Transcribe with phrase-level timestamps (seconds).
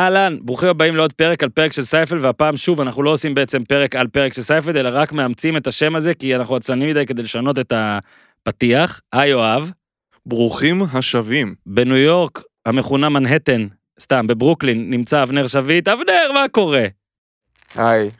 [0.00, 3.64] אהלן, ברוכים הבאים לעוד פרק על פרק של סיינפלד, והפעם שוב אנחנו לא עושים בעצם
[3.64, 7.06] פרק על פרק של סיינפלד, אלא רק מאמצים את השם הזה, כי אנחנו עצלנים מדי
[7.06, 9.00] כדי לשנות את הפתיח.
[9.12, 9.70] היי יואב,
[10.26, 11.54] ברוכים השבים.
[11.66, 13.66] בניו יורק, המכונה מנהטן,
[14.00, 15.88] סתם, בברוקלין, נמצא אבנר שביט.
[15.88, 16.86] אבנר, מה קורה?
[17.74, 18.10] היי.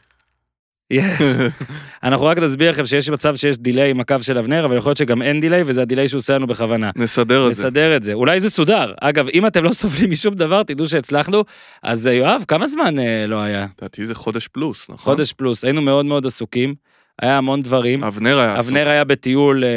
[0.91, 1.21] יש.
[2.03, 4.97] אנחנו רק נסביר לכם שיש מצב שיש דיליי עם הקו של אבנר, אבל יכול להיות
[4.97, 6.91] שגם אין דיליי, וזה הדיליי שהוא עושה לנו בכוונה.
[6.95, 7.63] נסדר את זה.
[7.63, 8.13] נסדר את זה.
[8.13, 8.93] אולי זה סודר.
[9.01, 11.43] אגב, אם אתם לא סובלים משום דבר, תדעו שהצלחנו.
[11.83, 13.67] אז אה, יואב, כמה זמן אה, לא היה?
[13.79, 15.13] לדעתי זה חודש פלוס, נכון?
[15.13, 15.63] חודש פלוס.
[15.63, 16.75] היינו מאוד מאוד עסוקים.
[17.21, 18.03] היה המון דברים.
[18.03, 18.71] אבנר היה עסוק.
[18.71, 19.69] אבנר היה בטיול, אה,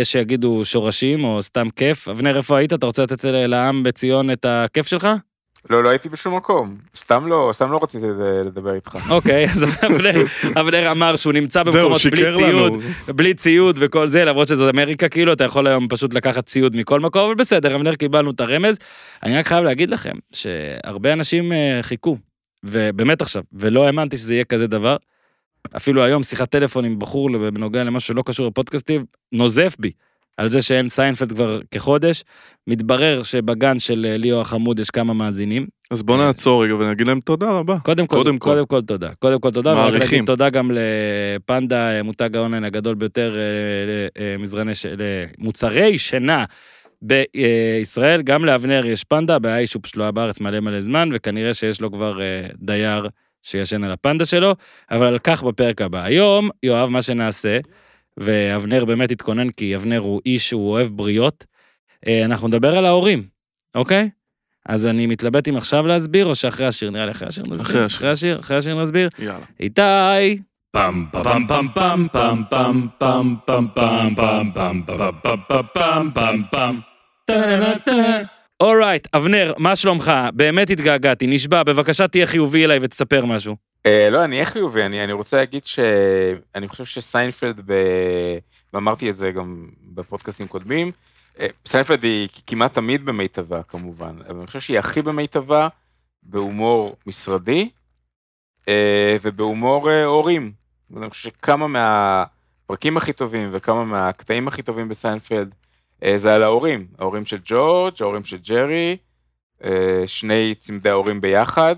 [0.00, 2.08] יש שיגידו שורשים או סתם כיף.
[2.08, 2.72] אבנר, איפה היית?
[2.72, 5.08] אתה רוצה לתת לעם בציון את הכיף שלך?
[5.70, 6.76] לא, לא הייתי בשום מקום.
[6.96, 8.06] סתם לא, סתם לא רציתי
[8.44, 8.96] לדבר איתך.
[9.10, 9.64] אוקיי, אז
[10.60, 12.72] אבנר, אמר שהוא נמצא במקומות בלי ציוד.
[13.08, 17.00] בלי ציוד וכל זה, למרות שזו אמריקה כאילו, אתה יכול היום פשוט לקחת ציוד מכל
[17.00, 18.78] מקום, אבל בסדר, אבנר קיבלנו את הרמז.
[19.22, 22.16] אני רק חייב להגיד לכם שהרבה אנשים אה, חיכו,
[22.64, 24.96] ובאמת עכשיו, ולא האמנתי שזה יהיה כזה דבר.
[25.76, 29.90] אפילו היום שיחת טלפון עם בחור בנוגע למשהו שלא קשור לפודקאסטים, נוזף בי
[30.36, 32.24] על זה שאין סיינפלד כבר כחודש.
[32.66, 35.66] מתברר שבגן של אה, ליאו החמוד יש כמה מאזינים.
[35.90, 37.78] אז בוא נעצור רגע ונגיד להם תודה רבה.
[37.78, 38.50] קודם כל, קודם כל.
[38.50, 39.10] קודם כל תודה.
[39.18, 40.10] קודם כל תודה, ורק מעריכים.
[40.10, 46.44] להגיד תודה גם לפנדה, מותג האונליין הגדול ביותר אה, למזרני, למוצרי שינה
[47.02, 48.22] בישראל.
[48.22, 51.54] גם לאבנר יש פנדה, הבעיה היא שהוא פשוט לא היה בארץ מלא מלא זמן, וכנראה
[51.54, 53.08] שיש לו כבר אה, דייר
[53.42, 54.54] שישן על הפנדה שלו,
[54.90, 56.04] אבל על כך בפרק הבא.
[56.04, 57.58] היום, יואב, מה שנעשה,
[58.16, 61.44] ואבנר באמת התכונן, כי אבנר הוא איש, הוא אוהב בריות,
[62.06, 63.26] אה, אנחנו נדבר על ההורים,
[63.74, 64.10] אוקיי?
[64.66, 67.62] אז אני מתלבט אם עכשיו להסביר, או שאחרי השיר, נראה לי אחרי השיר נסביר.
[67.66, 67.98] אחרי השיר.
[67.98, 69.08] אחרי השיר, אחרי השיר נסביר.
[69.18, 69.44] יאללה.
[69.60, 70.42] איתי.
[70.70, 76.42] פעם פעם פעם פעם פעם פעם פעם פעם פעם פעם פעם פעם פעם פעם פעם
[76.50, 76.80] פעם
[77.84, 78.24] פעם
[78.62, 80.12] alright, אבנר, מה שלומך?
[80.32, 83.56] באמת התגעגעתי, נשבע, בבקשה תהיה חיובי אליי ותספר משהו.
[83.86, 87.70] אה, לא, אני אהיה חיובי, אני, רוצה להגיד שאני חושב שסיינפלד.
[88.72, 90.92] ואמרתי את זה גם בפודקאסטים קודמים,
[91.40, 95.68] אה, סיינפלד היא כמעט תמיד במיטבה כמובן, אבל אני חושב שהיא הכי במיטבה
[96.22, 97.68] בהומור משרדי
[98.68, 100.52] אה, ובהומור הורים.
[100.96, 105.54] אני חושב שכמה מהפרקים הכי טובים וכמה מהקטעים הכי טובים בסיינפלד
[106.16, 108.96] זה על ההורים, ההורים של ג'ורג', ההורים של ג'רי,
[109.64, 111.76] אה, שני צמדי ההורים ביחד.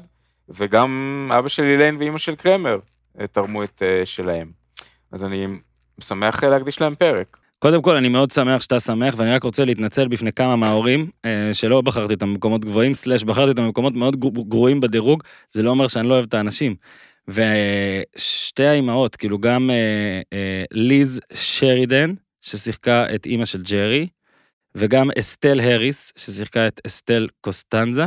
[0.48, 2.78] וגם אבא של אילן ואימא של קרמר
[3.20, 4.50] אה, תרמו את אה, שלהם.
[5.12, 5.46] אז אני
[6.00, 7.36] שמח אה, להקדיש להם פרק.
[7.58, 11.50] קודם כל, אני מאוד שמח שאתה שמח, ואני רק רוצה להתנצל בפני כמה מההורים, אה,
[11.52, 15.70] שלא בחרתי אותם במקומות גבוהים, סלאש בחרתי אותם במקומות מאוד גרו- גרועים בדירוג, זה לא
[15.70, 16.74] אומר שאני לא אוהב את האנשים.
[17.28, 24.06] ושתי האימהות, כאילו גם אה, אה, ליז שרידן, ששיחקה את אימא של ג'רי,
[24.76, 28.04] וגם אסטל הריס, ששיחקה את אסטל קוסטנזה,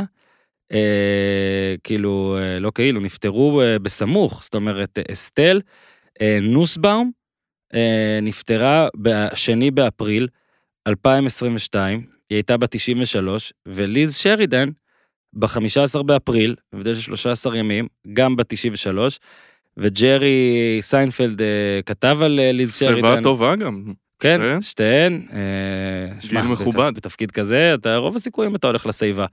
[0.72, 5.60] אה, כאילו, אה, לא כאילו, נפטרו אה, בסמוך, זאת אומרת, אסטל
[6.20, 7.10] אה, נוסבאום,
[7.74, 10.28] אה, נפטרה בשני באפריל
[10.88, 11.98] 2022,
[12.30, 14.68] היא הייתה בת 93, וליז שרידן,
[15.32, 19.18] ב-15 באפריל, הבדל של 13 ימים, גם בת 93,
[19.76, 22.96] וג'רי סיינפלד אה, כתב על אה, ליז שרידן.
[22.96, 23.92] שיבה טובה גם.
[24.20, 24.60] כן, שתיהן?
[24.62, 25.26] שתיהן.
[25.32, 26.88] אה, שמע, גיל מכובד.
[26.92, 29.26] בתפ- בתפקיד כזה, אתה, רוב הסיכויים אתה הולך לשיבה.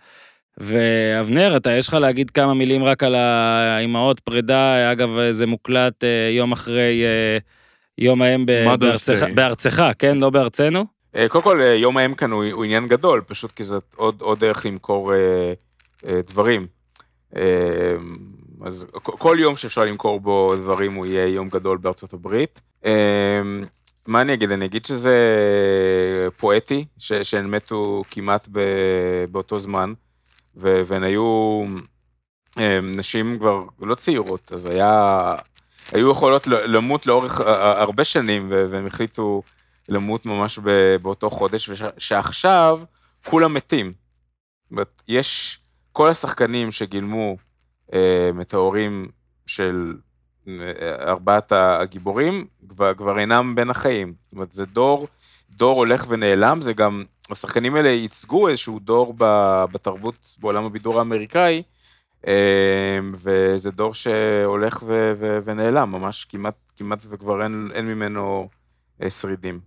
[0.58, 6.30] ואבנר, אתה, יש לך להגיד כמה מילים רק על האימהות פרידה, אגב, זה מוקלט אה,
[6.32, 7.38] יום אחרי אה,
[7.98, 8.46] יום האם
[9.36, 10.18] בארצך, כן?
[10.18, 10.86] לא בארצנו?
[11.28, 14.66] קודם כל, יום האם כאן הוא, הוא עניין גדול, פשוט כי זאת עוד, עוד דרך
[14.66, 15.54] למכור אה,
[16.08, 16.68] אה, דברים.
[17.36, 17.42] אה,
[18.66, 22.62] אז כל יום שאפשר למכור בו דברים הוא יהיה יום גדול בארצות הברית.
[24.08, 24.52] אה, מה אני אגיד?
[24.52, 25.16] אני אגיד שזה
[26.38, 28.60] פואטי, ש, שהן מתו כמעט ב,
[29.32, 29.94] באותו זמן,
[30.56, 31.62] ו, והן היו
[32.58, 35.36] אה, נשים כבר לא צעירות, אז היה,
[35.92, 39.44] היו יכולות למות לאורך ה- ה- הרבה שנים, והם החליטו
[39.90, 40.60] למות ממש
[41.02, 42.82] באותו חודש, ושעכשיו
[43.26, 43.94] כולם מתים.
[45.08, 45.60] יש
[45.92, 47.38] כל השחקנים שגילמו
[47.94, 49.08] אה, את ההורים
[49.46, 50.05] של אה,
[51.00, 54.14] ארבעת הגיבורים, כבר, כבר אינם בין החיים.
[54.26, 55.08] זאת אומרת, זה דור,
[55.50, 57.02] דור הולך ונעלם, זה גם,
[57.32, 61.64] השחקנים האלה ייצגו איזשהו דור ב- בתרבות, בעולם הבידור האמריקאי,
[62.28, 68.50] אה, וזה דור שהולך ו- ו- ונעלם, ממש כמעט, כמעט וכבר אין, אין ממנו
[69.04, 69.60] אה, שרידן.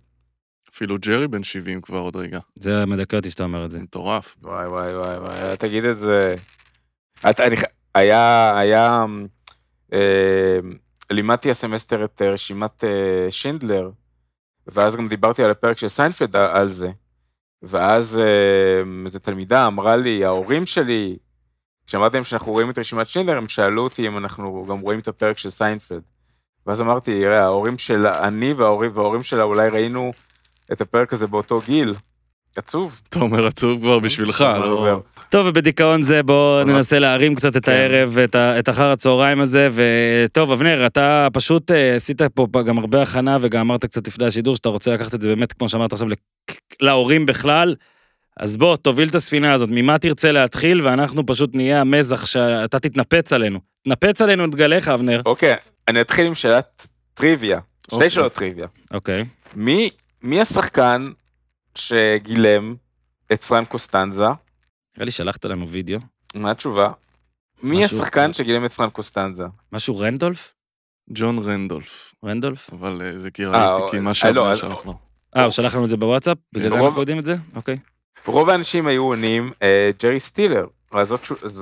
[0.73, 2.39] אפילו ג'רי בן 70 כבר עוד רגע.
[2.55, 3.79] זה מדכא אותי שאתה אומר את זה.
[3.79, 4.35] מטורף.
[4.43, 6.35] וואי וואי וואי וואי, תגיד את זה.
[7.29, 7.55] את, אני,
[7.95, 9.05] היה, היה,
[11.11, 13.89] לימדתי הסמסטר את אה, רשימת אה, שינדלר,
[14.67, 16.91] ואז גם דיברתי על הפרק של סיינפלד על זה.
[17.63, 21.17] ואז אה, איזו תלמידה אמרה לי, ההורים שלי,
[21.87, 25.37] כשאמרתם שאנחנו רואים את רשימת שינדלר, הם שאלו אותי אם אנחנו גם רואים את הפרק
[25.37, 26.01] של סיינפלד.
[26.65, 30.11] ואז אמרתי, ראה, ההורים של אני וההורים וההורים שלה אולי ראינו
[30.71, 31.93] את הפרק הזה באותו גיל.
[32.57, 33.01] עצוב.
[33.09, 35.01] אתה אומר עצוב כבר בשבילך, לא...
[35.29, 36.63] טוב, ובדיכאון זה בואו.
[36.63, 37.71] ננסה להרים קצת את כן.
[37.71, 43.37] הערב, את אחר הצהריים הזה, וטוב, אבנר, אתה פשוט אה, עשית פה גם הרבה הכנה,
[43.41, 46.07] וגם אמרת קצת לפני השידור שאתה רוצה לקחת את זה באמת, כמו שאמרת עכשיו,
[46.81, 47.75] להורים בכלל.
[48.37, 53.33] אז בוא, תוביל את הספינה הזאת, ממה תרצה להתחיל, ואנחנו פשוט נהיה המזח שאתה תתנפץ
[53.33, 53.59] עלינו.
[53.83, 55.21] תנפץ עלינו את גליך, אבנר.
[55.25, 55.55] אוקיי,
[55.87, 57.59] אני אתחיל עם שאלת טריוויה.
[57.85, 58.09] שתי אוקיי.
[58.09, 58.67] שאלות טריוויה.
[58.93, 59.25] אוקיי.
[59.55, 59.89] מי,
[60.23, 61.05] מי השחקן
[61.75, 62.75] שגילם
[63.33, 64.27] את פרנק קוסטנזה?
[64.99, 65.99] נראה לי שלחת לנו וידאו.
[66.35, 66.91] מה התשובה?
[67.63, 69.43] מי משהו- השחקן שגילם את פרנק קוסטנזה?
[69.71, 70.53] משהו רנדולף?
[71.13, 72.13] ג'ון רנדולף.
[72.25, 72.69] רנדולף?
[72.73, 74.93] אבל אה, זה כי אה, ראיתי, כי מה אה, שאבנר לא, שלח לו.
[75.35, 76.37] אה, הוא שלח לנו את זה בוואטסאפ?
[76.53, 77.35] בגלל זה אנחנו יודעים את זה?
[77.55, 77.77] אוקיי.
[78.25, 80.65] רוב האנשים היו עונים אה, ג'רי סטילר,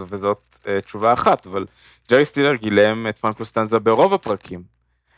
[0.10, 1.66] וזאת אה, תשובה אחת, אבל
[2.12, 4.64] ג'רי סטילר גילם את פרנק קוסטנזה ברוב הפרקים.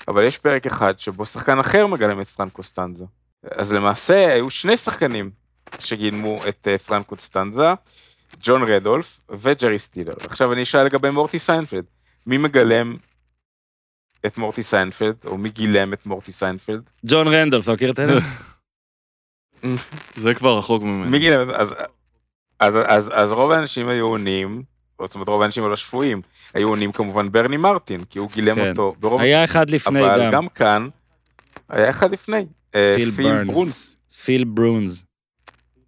[0.08, 3.06] אבל יש פרק אחד שבו שחקן אחר מגלם את פרנק קוסטנזה.
[3.52, 5.32] אז למעשה היו שני שחקנים
[5.80, 7.74] שגילמו את אה, פרנק קוסטנזה,
[8.40, 10.14] ג'ון רנדולף וג'רי סטילר.
[10.26, 11.86] עכשיו אני אשאל לגבי מורטי סיינפלד,
[12.26, 12.98] מי מגלם
[14.26, 16.90] את מורטי סיינפלד, או מי גילם את מורטי סיינפלד?
[17.06, 18.22] ג'ון רנדולף, אתה מכיר את אלה?
[20.16, 21.12] זה כבר רחוק ממנו.
[21.12, 21.50] מי גילם?
[21.50, 21.76] אז,
[22.60, 24.64] אז, אז, אז רוב האנשים היו עונים,
[25.02, 26.22] זאת אומרת רוב האנשים הלא שפויים,
[26.54, 28.70] היו עונים כמובן ברני מרטין, כי הוא גילם כן.
[28.70, 29.22] אותו ברוב...
[29.22, 30.88] היה אחד לפני אבל גם, גם כאן,
[31.70, 32.46] היה אחד לפני.
[32.76, 33.12] אה, פיל.
[33.46, 33.98] ברונס.
[34.24, 35.06] פיל ברונס.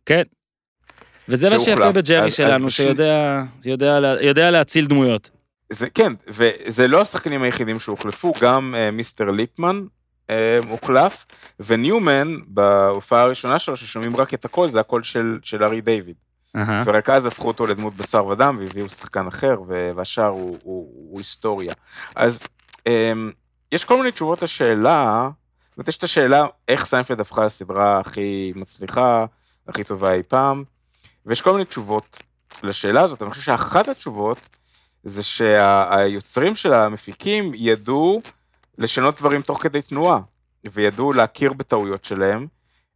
[0.05, 0.23] כן.
[1.31, 1.57] וזה מה.
[1.59, 5.29] שיפה בג'רי אז- אז שלנו, פשוט- שיודע יודע יודע להציל דמויות.
[5.69, 9.81] זה כן, וזה לא השחקנים היחידים שהוחלפו, גם אה, מיסטר ליפמן
[10.29, 11.25] אה, הוחלף,
[11.59, 16.15] וניומן בהופעה הראשונה שלו, ששומעים רק את הקול, זה הקול של, של לארי דיוויד.
[16.55, 16.83] אהה.
[16.85, 19.57] ורק אז הפכו אותו לדמות בשר ודם והביאו שחקן אחר
[19.95, 21.73] והשאר הוא, הוא, הוא היסטוריה.
[22.15, 22.39] אז
[22.87, 23.31] אמ,
[23.71, 25.29] יש כל מיני תשובות לשאלה,
[25.69, 29.25] זאת אומרת יש את השאלה איך סיינפלד הפכה לסדרה הכי מצליחה,
[29.67, 30.63] הכי טובה אי פעם,
[31.25, 32.17] ויש כל מיני תשובות
[32.63, 34.39] לשאלה הזאת, אני חושב שאחת התשובות
[35.03, 38.21] זה שהיוצרים של המפיקים ידעו
[38.77, 40.19] לשנות דברים תוך כדי תנועה,
[40.71, 42.47] וידעו להכיר בטעויות שלהם,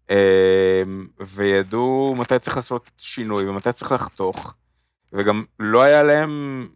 [0.10, 4.54] אמ, וידעו מתי צריך לעשות שינוי ומתי צריך לחתוך,
[5.14, 6.68] וגם לא היה להם,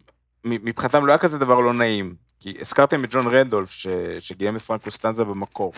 [0.44, 3.86] מבחינתם לא היה כזה דבר לא נעים, כי הזכרתם את ג'ון רנדולף ש-
[4.20, 5.72] שגילם את פרנק קוסטנזה במקור.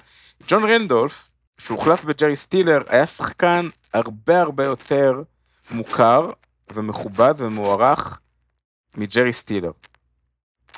[0.49, 1.29] ג'ון רנדולף,
[1.59, 5.23] שהוחלף בג'רי סטילר, היה שחקן הרבה הרבה יותר
[5.71, 6.31] מוכר
[6.75, 8.19] ומכובד ומוערך
[8.97, 9.71] מג'רי סטילר,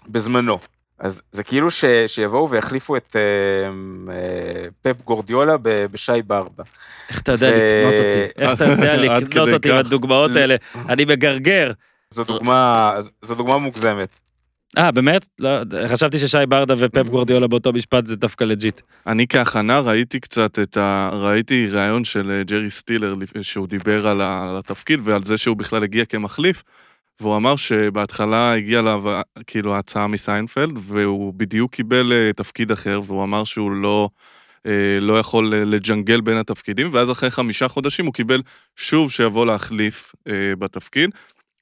[0.08, 0.58] בזמנו.
[0.98, 3.22] אז זה כאילו ש, שיבואו ויחליפו את אה,
[4.14, 6.62] אה, פפ גווארדיולה ב- בשי ברדה.
[7.08, 8.42] איך אתה יודע ו- לקנות אותי?
[8.42, 9.75] איך אתה יודע לקנות אותי כך.
[9.86, 10.56] בדוגמאות האלה?
[10.88, 11.72] אני מגרגר.
[12.10, 14.20] זו דוגמה, זו דוגמה מוגזמת.
[14.79, 15.26] אה, באמת?
[15.38, 15.49] לא,
[15.88, 18.81] חשבתי ששי ברדה ופפ גווארדיולה באותו משפט זה דווקא legit.
[19.06, 21.09] אני כהכנה ראיתי קצת את ה...
[21.12, 25.82] ראיתי ראיון של אה, ג'רי סטילר לפ- שהוא דיבר על התפקיד ועל זה שהוא בכלל
[25.82, 26.62] הגיע כמחליף,
[27.21, 33.00] והוא אמר שבהתחלה הגיעה אליו אה, כאילו ההצעה מסיינפלד, והוא בדיוק קיבל אה, תפקיד אחר,
[33.05, 34.09] והוא אמר שהוא לא,
[34.67, 38.41] אה, לא יכול אה, לג'נגל בין התפקידים, ואז אחרי חמישה חודשים הוא קיבל
[38.76, 41.11] שוב שיבוא להחליף אה, בתפקיד,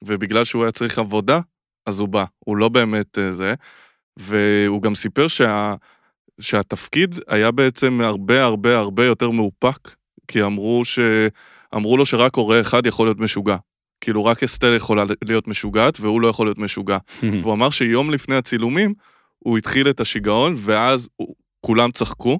[0.04, 1.40] ובגלל שהוא היה צריך עבודה,
[1.86, 3.54] אז הוא בא, הוא לא באמת אה, זה,
[4.16, 5.74] והוא גם סיפר שה...
[6.40, 9.94] שהתפקיד היה בעצם הרבה הרבה הרבה יותר מאופק,
[10.28, 10.98] כי אמרו, ש...
[11.74, 13.56] אמרו לו שרק הורה אחד יכול להיות משוגע.
[14.00, 16.98] כאילו רק אסתר יכולה להיות משוגעת והוא לא יכול להיות משוגע.
[17.42, 18.94] והוא אמר שיום לפני הצילומים
[19.38, 21.34] הוא התחיל את השיגעון ואז הוא...
[21.66, 22.38] כולם צחקו,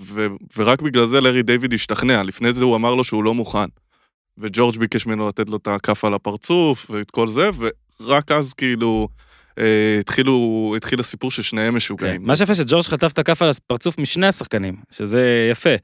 [0.00, 0.26] ו...
[0.56, 3.66] ורק בגלל זה לארי דיוויד השתכנע, לפני זה הוא אמר לו שהוא לא מוכן.
[4.38, 7.50] וג'ורג' ביקש ממנו לתת לו את הכף על הפרצוף ואת כל זה,
[8.00, 9.08] ורק אז כאילו
[9.58, 11.76] אה, התחילו, התחיל הסיפור ששניהם כן.
[11.76, 12.22] משוגעים.
[12.24, 15.74] מה שיפה שג'ורג' חטף את הכף על הפרצוף משני השחקנים, שזה יפה.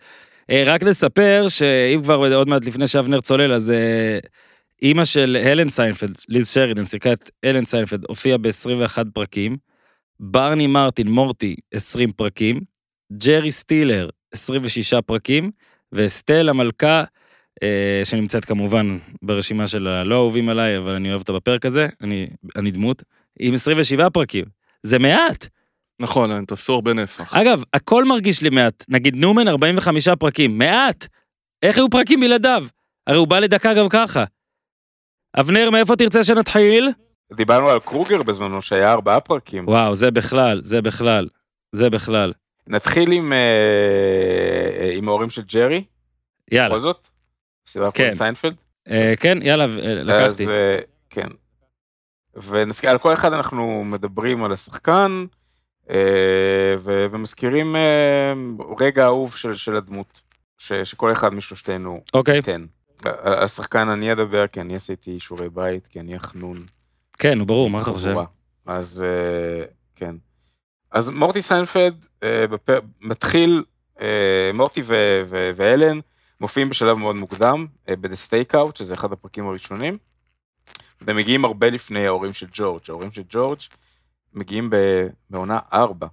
[0.50, 4.18] אה, רק נספר שאם כבר עוד מעט לפני שאבנר צולל, אז אה,
[4.82, 9.56] אימא של הלן סיינפלד, ליז שרידן, שיחקה את הלן סיינפלד, הופיעה ב-21 פרקים,
[10.20, 12.60] ברני מרטין, מורטי, 20 פרקים,
[13.12, 15.50] ג'רי סטילר, 26 פרקים,
[15.92, 17.04] ואסטל המלכה,
[18.04, 22.26] שנמצאת כמובן ברשימה של הלא אהובים עליי, אבל אני אוהב אותה בפרק הזה, אני,
[22.56, 23.02] אני דמות,
[23.40, 24.44] עם 27 פרקים.
[24.82, 25.46] זה מעט.
[26.00, 27.34] נכון, הם תפסו הרבה נפח.
[27.34, 28.84] אגב, הכל מרגיש לי מעט.
[28.88, 31.06] נגיד ניומן 45 פרקים, מעט.
[31.62, 32.64] איך היו פרקים בלעדיו?
[33.06, 34.24] הרי הוא בא לדקה גם ככה.
[35.40, 36.88] אבנר, מאיפה תרצה שנתחיל?
[37.32, 39.68] דיברנו על קרוגר בזמנו שהיה ארבעה פרקים.
[39.68, 41.28] וואו, זה בכלל, זה בכלל,
[41.72, 42.32] זה בכלל.
[42.66, 45.84] נתחיל עם, אה, עם ההורים של ג'רי,
[46.52, 46.68] יאללה.
[46.68, 47.08] בכל זאת?
[47.70, 48.14] סדרה כן.
[48.14, 48.54] סיינפלד?
[48.90, 50.44] אה, כן, יאללה, אה, לקחתי.
[50.44, 50.78] אז אה,
[51.10, 51.26] כן.
[52.34, 55.24] ועל כל אחד אנחנו מדברים על השחקן,
[56.78, 57.76] ו- ומזכירים
[58.80, 60.20] רגע אהוב של, של הדמות,
[60.58, 62.36] ש- שכל אחד משלושתנו אוקיי.
[62.36, 62.66] ייתן.
[63.04, 66.56] על השחקן אני אדבר, כי אני עשיתי שיעורי בית, כי אני החנון.
[67.18, 68.14] כן, ברור, מה אתה חושב?
[68.66, 69.04] אז
[69.96, 70.14] כן.
[70.92, 72.06] אז מורטי סיינפלד
[73.00, 73.64] מתחיל,
[74.54, 76.00] מורטי ו- ו- והלן
[76.40, 79.98] מופיעים בשלב מאוד מוקדם, אה, ב-The Stakeout, שזה אחד הפרקים הראשונים.
[81.00, 82.82] והם מגיעים הרבה לפני ההורים של ג'ורג'.
[82.88, 83.58] ההורים של ג'ורג'
[84.34, 84.70] מגיעים
[85.30, 86.06] בעונה 4,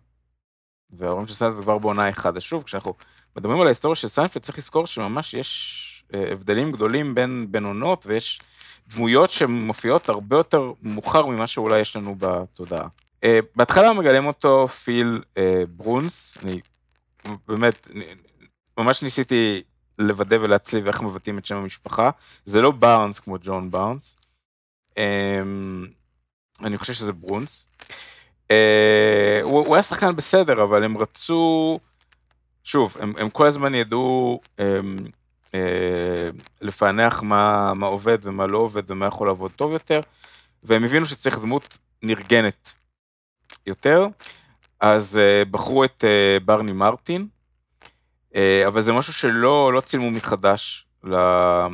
[0.90, 2.36] וההורים של סיינפלד כבר בעונה 1.
[2.36, 2.94] אז שוב, כשאנחנו
[3.36, 8.06] מדברים על ההיסטוריה של סיינפלד, צריך לזכור שממש יש אה, הבדלים גדולים בין, בין עונות,
[8.06, 8.40] ויש
[8.94, 12.88] דמויות שמופיעות הרבה יותר מאוחר ממה שאולי יש לנו בתודעה.
[13.26, 15.22] Uh, בהתחלה מגלם אותו פיל
[15.70, 16.62] ברונס, אני
[17.48, 17.88] באמת,
[18.78, 19.64] ממש ניסיתי
[20.00, 22.10] לוודא ולהצליב איך מבטאים את שם המשפחה,
[22.46, 24.18] זה לא בארנס כמו ג'ון בארנס,
[24.92, 24.98] um,
[26.64, 27.68] אני חושב שזה ברונס.
[28.48, 28.52] Uh,
[29.44, 31.80] הוא, הוא היה שחקן בסדר, אבל הם רצו,
[32.64, 34.62] שוב, הם, הם כל הזמן ידעו um,
[35.48, 35.52] uh,
[36.62, 40.00] לפענח מה, מה עובד ומה לא עובד ומה יכול לעבוד טוב יותר,
[40.64, 42.74] והם הבינו שצריך דמות נרגנת
[43.66, 44.08] יותר,
[44.80, 47.28] אז uh, בחרו את uh, ברני מרטין,
[48.68, 50.86] אבל זה משהו שלא לא צילמו מחדש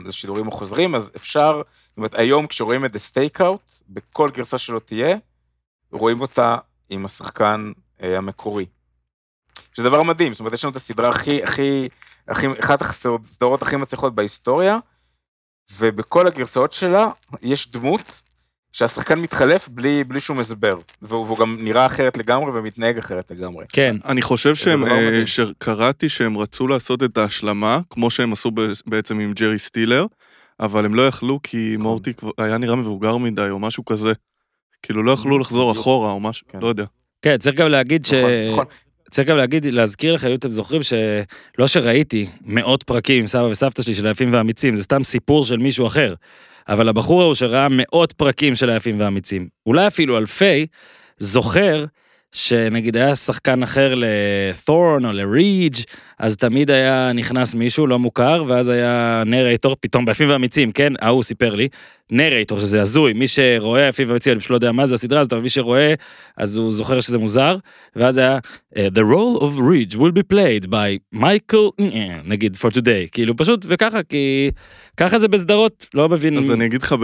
[0.05, 5.17] לשידורים החוזרים, אז אפשר, זאת אומרת, היום כשרואים את The Stakeout, בכל גרסה שלא תהיה,
[5.91, 6.57] רואים אותה
[6.89, 8.65] עם השחקן uh, המקורי.
[9.73, 11.89] שזה דבר מדהים, זאת אומרת, יש לנו את הסדרה הכי, הכי,
[12.27, 14.79] הכי, אחת הסדרות הכי מצליחות בהיסטוריה,
[15.77, 17.09] ובכל הגרסאות שלה
[17.41, 18.21] יש דמות
[18.73, 23.65] שהשחקן מתחלף בלי, בלי שום הסבר, והוא, והוא גם נראה אחרת לגמרי ומתנהג אחרת לגמרי.
[23.73, 25.25] כן, אני חושב שהם, אה.
[25.25, 30.05] שקראתי שהם רצו לעשות את ההשלמה, כמו שהם עשו ב- בעצם עם ג'רי סטילר,
[30.59, 31.83] אבל הם לא יכלו כי נכון.
[31.83, 34.13] מורטי כבר היה נראה מבוגר מדי או משהו כזה.
[34.83, 35.83] כאילו לא יכלו לחזור בדיוק.
[35.83, 36.59] אחורה או משהו, כן.
[36.61, 36.85] לא יודע.
[37.21, 38.13] כן, צריך גם להגיד ש...
[38.13, 38.65] נכון, נכון.
[39.11, 43.81] צריך גם להגיד, להזכיר לך, אם אתם זוכרים, שלא שראיתי מאות פרקים עם סבא וסבתא
[43.81, 46.13] שלי של היפים והאמיצים, זה סתם סיפור של מישהו אחר.
[46.69, 50.67] אבל הבחור ההוא שראה מאות פרקים של היפים והאמיצים, אולי אפילו אלפי,
[51.17, 51.85] זוכר
[52.31, 55.75] שנגיד היה שחקן אחר לתורן או לריג',
[56.19, 60.93] אז תמיד היה נכנס מישהו לא מוכר, ואז היה נרייטור, פתאום ביפים והאמיצים, כן?
[61.01, 61.67] ההוא סיפר לי,
[62.11, 65.33] נרייטור, שזה הזוי, מי שרואה יפים והאמיצים, אני פשוט לא יודע מה זה הסדרה הזאת,
[65.33, 65.93] אבל מי שרואה,
[66.37, 67.57] אז הוא זוכר שזה מוזר,
[67.95, 68.37] ואז היה,
[68.73, 71.83] uh, The role of Ridge will be played by Michael,
[72.25, 74.51] נגיד, for today, כאילו פשוט, וככה, כי
[74.97, 76.37] ככה זה בסדרות, לא מבין.
[76.37, 76.95] אז אני אגיד לך,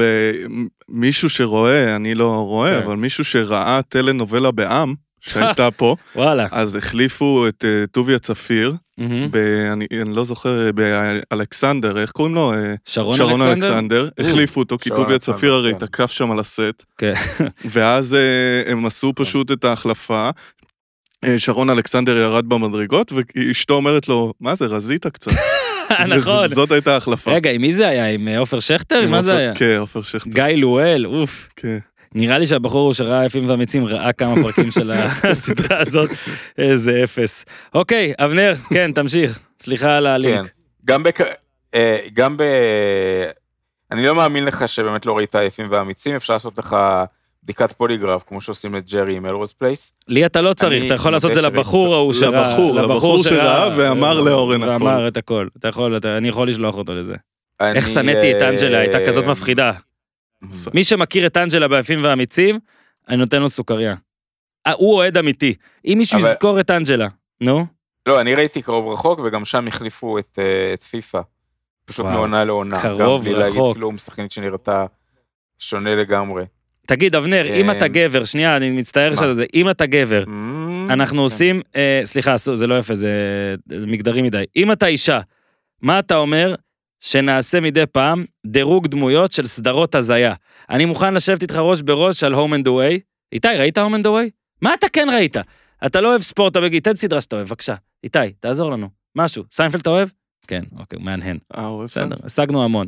[0.90, 2.86] מישהו שרואה, אני לא רואה, כן.
[2.86, 6.48] אבל מישהו שראה טלנובלה בעם, שהייתה פה, וואלה.
[6.52, 9.28] אז החליפו את אה, טוביה צפיר, מהמם.
[9.32, 9.38] ב-
[9.74, 12.54] אני אני לא זוכר, באלכסנדר, איך קוראים לו?
[12.54, 13.54] אה, שרון שרון אלכסנדר?
[13.54, 15.80] אלכסנדר, החליפו אותו כי טוביה צפיר הרי כן.
[15.80, 17.14] תקף שם על הסט, כן.
[17.72, 20.30] ואז אה, הם עשו פשוט את ההחלפה.
[21.26, 25.32] אה, שרון אלכסנדר ירד במדרגות, ואשתו אומרת לו, מה זה, רזית קצת.
[26.18, 26.46] נכון.
[26.52, 27.32] וזאת הייתה ההחלפה.
[27.32, 28.10] רגע, עם מי זה היה?
[28.10, 29.00] עם עופר שכטר?
[29.00, 29.56] עם מה זה היה?
[29.56, 30.30] כן, עופר שכטר.
[30.30, 31.50] גיא לואל, אוף.
[31.56, 31.78] כן.
[32.16, 34.92] נראה לי שהבחור הוא שראה יפים ואמיצים ראה כמה פרקים של
[35.24, 36.10] הסדרה הזאת,
[36.58, 37.46] איזה אפס.
[37.74, 39.40] אוקיי, אבנר, כן, תמשיך.
[39.62, 40.10] סליחה על כן.
[40.10, 40.50] הלינק.
[40.86, 41.20] גם בק...
[41.76, 42.44] אה, גם ב...
[43.92, 46.76] אני לא מאמין לך שבאמת לא ראית יפים ואמיצים, אפשר לעשות לך
[47.44, 49.94] בדיקת פוליגרף, כמו שעושים לג'רי עם Melrose Place.
[50.08, 52.42] לי אתה לא צריך, אתה יכול לעשות את זה לבחור ההוא שראה.
[52.52, 54.72] לבחור, לבחור שראה ואמר לאורן הכל.
[54.72, 55.48] ואמר את הכל.
[55.60, 57.16] אתה יכול, אתה- אני יכול לשלוח אותו לזה.
[57.62, 59.72] אני, איך שנאתי את אה, אנג'לה, הייתה כזאת מפחידה.
[60.74, 62.60] מי שמכיר את אנג'לה ביפים והאמיצים,
[63.10, 63.96] אני נותן לו סוכריה.
[64.68, 65.54] אה, הוא אוהד אמיתי.
[65.86, 67.08] אם מישהו יזכור את אנג'לה,
[67.42, 67.66] נו.
[68.06, 71.22] לא, אני ראיתי קרוב רחוק, וגם שם החליפו את, אה, את פיפא.
[71.86, 72.82] פשוט מעונה לעונה.
[72.82, 73.78] קרוב גם בלי להגיד רחוק.
[73.78, 74.86] כלום, שחקנית שנראתה
[75.60, 76.44] שונה לגמרי.
[76.88, 77.78] תגיד, אבנר, אם כן.
[77.78, 79.16] אתה גבר, שנייה, אני מצטער מה?
[79.16, 81.24] שזה, אם אתה גבר, אממ, אנחנו כן.
[81.24, 83.10] עושים, אה, סליחה, זה לא יפה, זה
[83.80, 84.44] זה מגדרי מדי.
[84.56, 85.20] אם אתה אישה,
[85.82, 86.56] מה אתה אומר
[87.00, 90.34] שנעשה מדי פעם דירוג דמויות של סדרות הזיה?
[90.70, 93.00] אני מוכן לשבת איתך ראש בראש על Home and Away.
[93.34, 94.30] איתי, ראית Home and Away?
[94.62, 95.38] מה אתה כן ראית?
[95.86, 97.76] אתה לא אוהב ספורט, אבל תן סדרה שאתה אוהב, בבקשה.
[98.04, 98.90] איתי, תעזור לנו.
[99.16, 99.44] משהו.
[99.52, 100.10] סיינפלד אתה אוהב?
[100.48, 101.38] כן, אוקיי, מהנהן.
[101.58, 102.88] אה, אוהב בסדר, השגנו המון.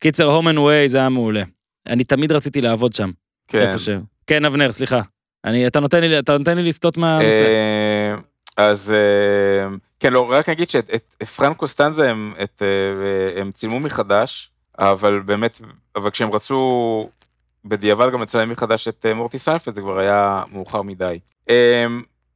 [0.00, 1.42] קיצר, Home and Away זה היה מעולה.
[1.86, 3.10] אני תמיד רציתי לעבוד שם,
[3.48, 3.60] כן.
[3.60, 4.00] איפשהו.
[4.26, 5.00] כן, אבנר, סליחה.
[5.44, 7.44] אני, אתה נותן לי, אתה נותן לי לסטות מהנושא.
[8.58, 9.68] אה, אז אה,
[10.00, 14.50] כן, לא, רק נגיד שאת את- את פרנק קוסטנזה הם, את, אה, הם צילמו מחדש,
[14.78, 15.60] אבל באמת,
[15.96, 17.08] אבל כשהם רצו
[17.64, 21.18] בדיעבד גם לצלם מחדש את אה, מורטי סיינפלד, זה כבר היה מאוחר מדי.
[21.50, 21.86] אה,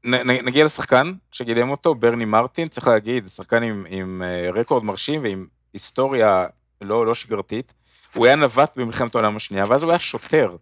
[0.04, 5.22] נ- נגיע לשחקן שגילם אותו, ברני מרטין, צריך להגיד, שחקן עם, עם אה, רקורד מרשים
[5.22, 6.46] ועם היסטוריה
[6.80, 7.72] לא, לא שגרתית.
[8.14, 10.56] הוא היה נווט במלחמת העולם השנייה, ואז הוא היה שוטר.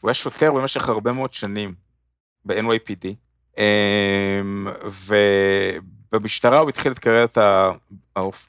[0.00, 1.74] הוא היה שוטר במשך הרבה מאוד שנים
[2.44, 3.14] ב-NYPD, אמ,
[6.12, 7.38] ובמשטרה הוא התחיל את קריירת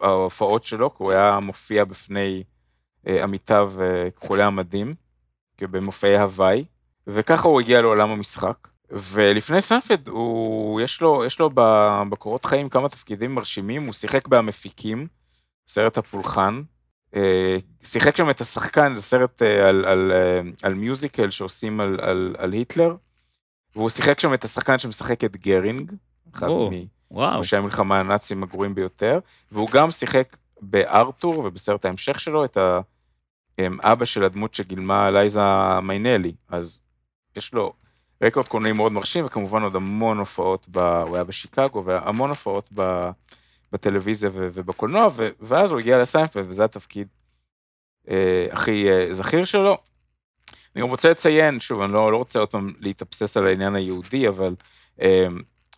[0.02, 2.44] ההופעות שלו, כי הוא היה מופיע בפני
[3.08, 4.96] אה, עמיתיו אה, כחולי המדים,
[5.62, 6.66] במופעי הוואי,
[7.08, 8.68] וככה הוא הגיע לעולם המשחק.
[8.92, 11.50] ולפני סנפד, הוא, יש לו, יש לו
[12.10, 15.08] בקורות חיים כמה תפקידים מרשימים, הוא שיחק בהמפיקים,
[15.68, 16.62] סרט הפולחן,
[17.16, 20.12] אה, שיחק שם את השחקן, זה סרט על, על,
[20.62, 22.96] על מיוזיקל שעושים על, על, על היטלר,
[23.76, 25.92] והוא שיחק שם את השחקן שמשחק את גרינג,
[26.34, 26.48] אחד
[27.36, 29.20] מראשי המלחמה הנאצים הגרועים ביותר,
[29.52, 32.58] והוא גם שיחק בארתור ובסרט ההמשך שלו את
[33.58, 35.42] האבא של הדמות שגילמה לייזה
[35.82, 36.82] מיינלי, אז
[37.36, 37.74] יש לו
[38.24, 40.78] רקורד קולנועי מאוד מרשים, וכמובן עוד המון הופעות, ב...
[40.80, 43.10] הוא היה בשיקגו, והמון הופעות ב...
[43.72, 44.50] בטלוויזיה ו...
[44.54, 45.30] ובקולנוע, ו...
[45.40, 47.08] ואז הוא הגיע לסיינפלד, וזה התפקיד
[48.10, 49.78] אה, הכי אה, זכיר שלו.
[50.76, 54.28] אני גם רוצה לציין, שוב, אני לא, לא רוצה עוד פעם להתאבסס על העניין היהודי,
[54.28, 54.56] אבל
[55.02, 55.28] אה,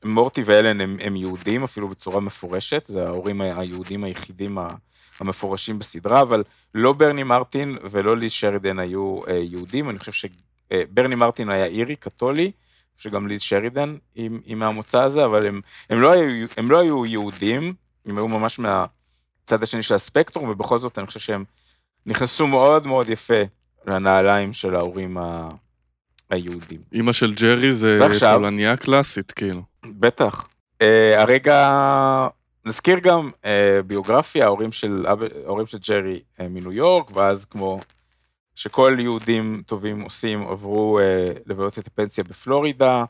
[0.03, 4.57] מורטי ואלן הם, הם יהודים אפילו בצורה מפורשת, זה ההורים היהודים היחידים
[5.19, 6.43] המפורשים בסדרה, אבל
[6.75, 11.95] לא ברני מרטין ולא ליז שרידן היו אה, יהודים, אני חושב שברני מרטין היה אירי,
[11.95, 12.51] קתולי,
[12.97, 17.05] שגם ליז שרידן היא, היא מהמוצא הזה, אבל הם, הם, לא היו, הם לא היו
[17.05, 17.73] יהודים,
[18.05, 21.43] הם היו ממש מהצד השני של הספקטרום, ובכל זאת אני חושב שהם
[22.05, 23.43] נכנסו מאוד מאוד יפה
[23.87, 25.49] לנעליים של ההורים ה...
[26.31, 26.81] היהודים.
[26.93, 29.61] אימא של ג'רי זה פולניה קלאסית, כאילו.
[29.85, 30.47] בטח.
[30.83, 30.85] Uh,
[31.17, 31.79] הרגע,
[32.65, 33.47] נזכיר גם אה,
[33.85, 35.05] ביוגרפיה, ההורים של,
[35.45, 37.79] ההורים של ג'רי אה, מניו יורק, ואז כמו
[38.55, 43.05] שכל יהודים טובים עושים, עברו אה, לבלות את הפנסיה בפלורידה,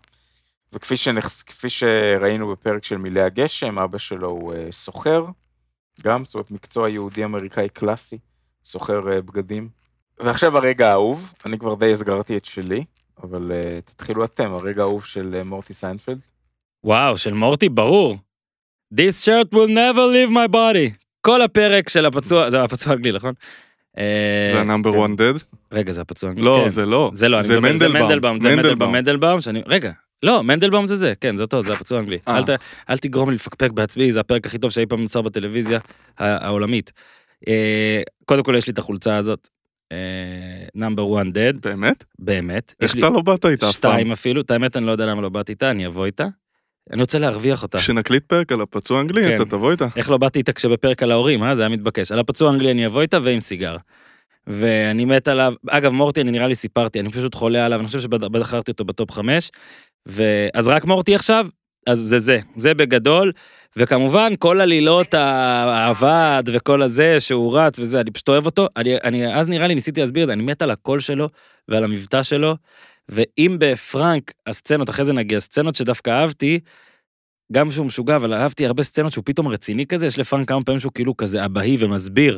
[0.74, 5.26] וכפי שנכס, שראינו בפרק של מעילי הגשם, אבא שלו הוא אה, סוחר,
[6.04, 8.18] גם, זאת אומרת מקצוע יהודי אמריקאי קלאסי,
[8.66, 9.81] סוחר אה, בגדים.
[10.20, 12.84] ועכשיו הרגע האהוב, אני כבר די הסגרתי את שלי,
[13.24, 16.20] אבל אה, תתחילו אתם, הרגע האהוב של אה, מורטי סיינפלד.
[16.84, 18.18] וואו, של מורטי, ברור.
[18.94, 21.02] This shirt will never leave my body.
[21.22, 23.34] כל הפרק של הפצוע, זה הפצוע אנגלי, נכון?
[23.98, 25.34] זה ה number 1 dad?
[25.72, 26.70] רגע, זה הפצוע אנגלי, לא, כן.
[26.70, 27.12] זה לא.
[27.14, 28.40] זה לא, זה מנדלבאום.
[28.42, 29.92] זה מנדלבאום, מנדלבאום, שאני, רגע,
[30.24, 32.20] לא, מנדלבאום זה זה, כן, זה אותו, זה הפצוע האנגלי.
[32.28, 32.38] אה.
[32.38, 32.50] אל, ת,
[32.90, 35.80] אל תגרום לי לפקפק בעצמי, זה הפרק הכי טוב שאי פעם נוצר בטלוויזיה
[36.18, 36.92] העולמית.
[37.48, 39.50] אה, קודם כל יש לי את החולצה הזאת,
[40.76, 42.04] number 1 dad, באמת?
[42.20, 42.74] באמת.
[42.82, 43.92] איך אתה לא באת איתה אף פעם?
[43.92, 46.28] שתיים אפילו, את האמת אני לא יודע למה לא באתי איתה, אני אבוא איתה.
[46.92, 47.78] אני רוצה להרוויח אותה.
[47.78, 49.36] כשנקליט פרק על הפצוע האנגלי, כן.
[49.36, 49.88] אתה תבוא איתה.
[49.96, 51.56] איך לא באתי איתה כשבפרק על ההורים, אה?
[51.56, 52.12] זה היה מתבקש.
[52.12, 53.78] על הפצוע האנגלי אני אבוא איתה ועם סיגר.
[54.48, 58.00] ואני מת עליו, אגב מורטי אני נראה לי סיפרתי, אני פשוט חולה עליו, אני חושב
[58.00, 59.52] שבחרתי אותו בטופ חמש.
[60.06, 61.48] ואז רק מורטי עכשיו,
[61.88, 63.32] אז זה זה, זה בגדול.
[63.76, 68.68] וכמובן כל עלילות האבד וכל הזה שהוא רץ וזה, אני פשוט אוהב אותו.
[68.78, 71.30] אני, אני אז נראה לי ניסיתי להסביר את זה, אני מת על הקול שלו
[71.68, 72.56] ועל המבטא שלו.
[73.10, 76.60] ואם בפרנק הסצנות, אחרי זה נגיע, סצנות שדווקא אהבתי,
[77.52, 80.80] גם שהוא משוגע, אבל אהבתי הרבה סצנות שהוא פתאום רציני כזה, יש לפרנק כמה פעמים
[80.80, 82.38] שהוא כאילו כזה אבהי ומסביר,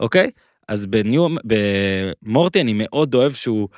[0.00, 0.30] אוקיי?
[0.68, 3.68] אז בניו, במורטי אני מאוד אוהב שהוא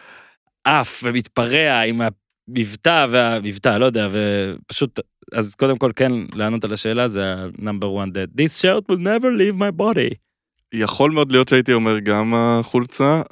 [0.65, 2.01] עף ומתפרע עם
[2.49, 5.01] המבטא והמבטא, לא יודע, ופשוט,
[5.33, 8.41] אז קודם כל כן, לענות על השאלה זה ה-number one dead.
[8.41, 10.15] This shirt will never leave my body.
[10.75, 13.23] יכול מאוד להיות שהייתי אומר גם החולצה,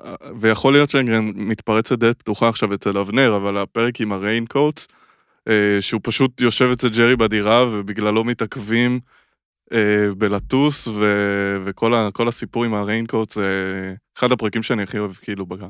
[0.41, 4.89] ויכול להיות שגם מתפרצת דלת פתוחה עכשיו אצל אבנר, אבל הפרק עם ה Raincoats,
[5.49, 9.01] אה, שהוא פשוט יושב אצל ג'רי בדירה ובגללו מתעכבים
[9.73, 15.13] אה, בלטוס, ו- וכל ה- הסיפור עם ה Raincoats זה אחד הפרקים שאני הכי אוהב
[15.13, 15.69] כאילו בגר.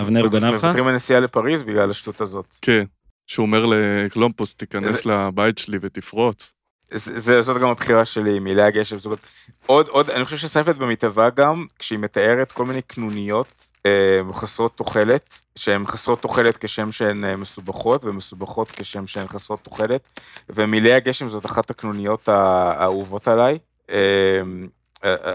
[0.00, 0.64] אבנר הוא גנב לך?
[0.64, 2.56] מוותרים על נסיעה לפריז בגלל השטות הזאת.
[2.62, 2.84] כן,
[3.26, 6.52] שהוא אומר לקלומפוס, תיכנס לבית שלי ותפרוץ.
[6.90, 8.98] זה, זה- זאת גם הבחירה שלי, מעילי הגשם.
[8.98, 9.18] זאת
[9.66, 15.34] עוד, עוד, אני חושב שסיינפלד במיטבה גם, כשהיא מתארת כל מיני קנוניות אה, חסרות תוחלת,
[15.56, 21.46] שהן חסרות תוחלת כשם שהן אה, מסובכות, ומסובכות כשם שהן חסרות תוחלת, ומעילי הגשם זאת
[21.46, 23.58] אחת הקנוניות האהובות עליי.
[23.90, 23.96] אה,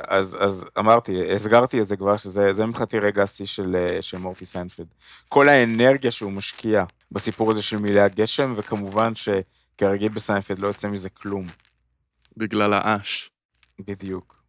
[0.08, 4.18] אז, אז אמרתי, הסגרתי את זה כבר, שזה זה מבחינתי רגע השיא של, אה, של
[4.18, 4.88] מורטי סיינפלד.
[5.30, 9.30] כל האנרגיה שהוא משקיע בסיפור הזה של מעילי הגשם, וכמובן ש...
[9.78, 11.48] כרגיל בסיינפלד לא יוצא מזה כלום,
[12.38, 13.32] בגלל האש.
[13.80, 14.44] בדיוק.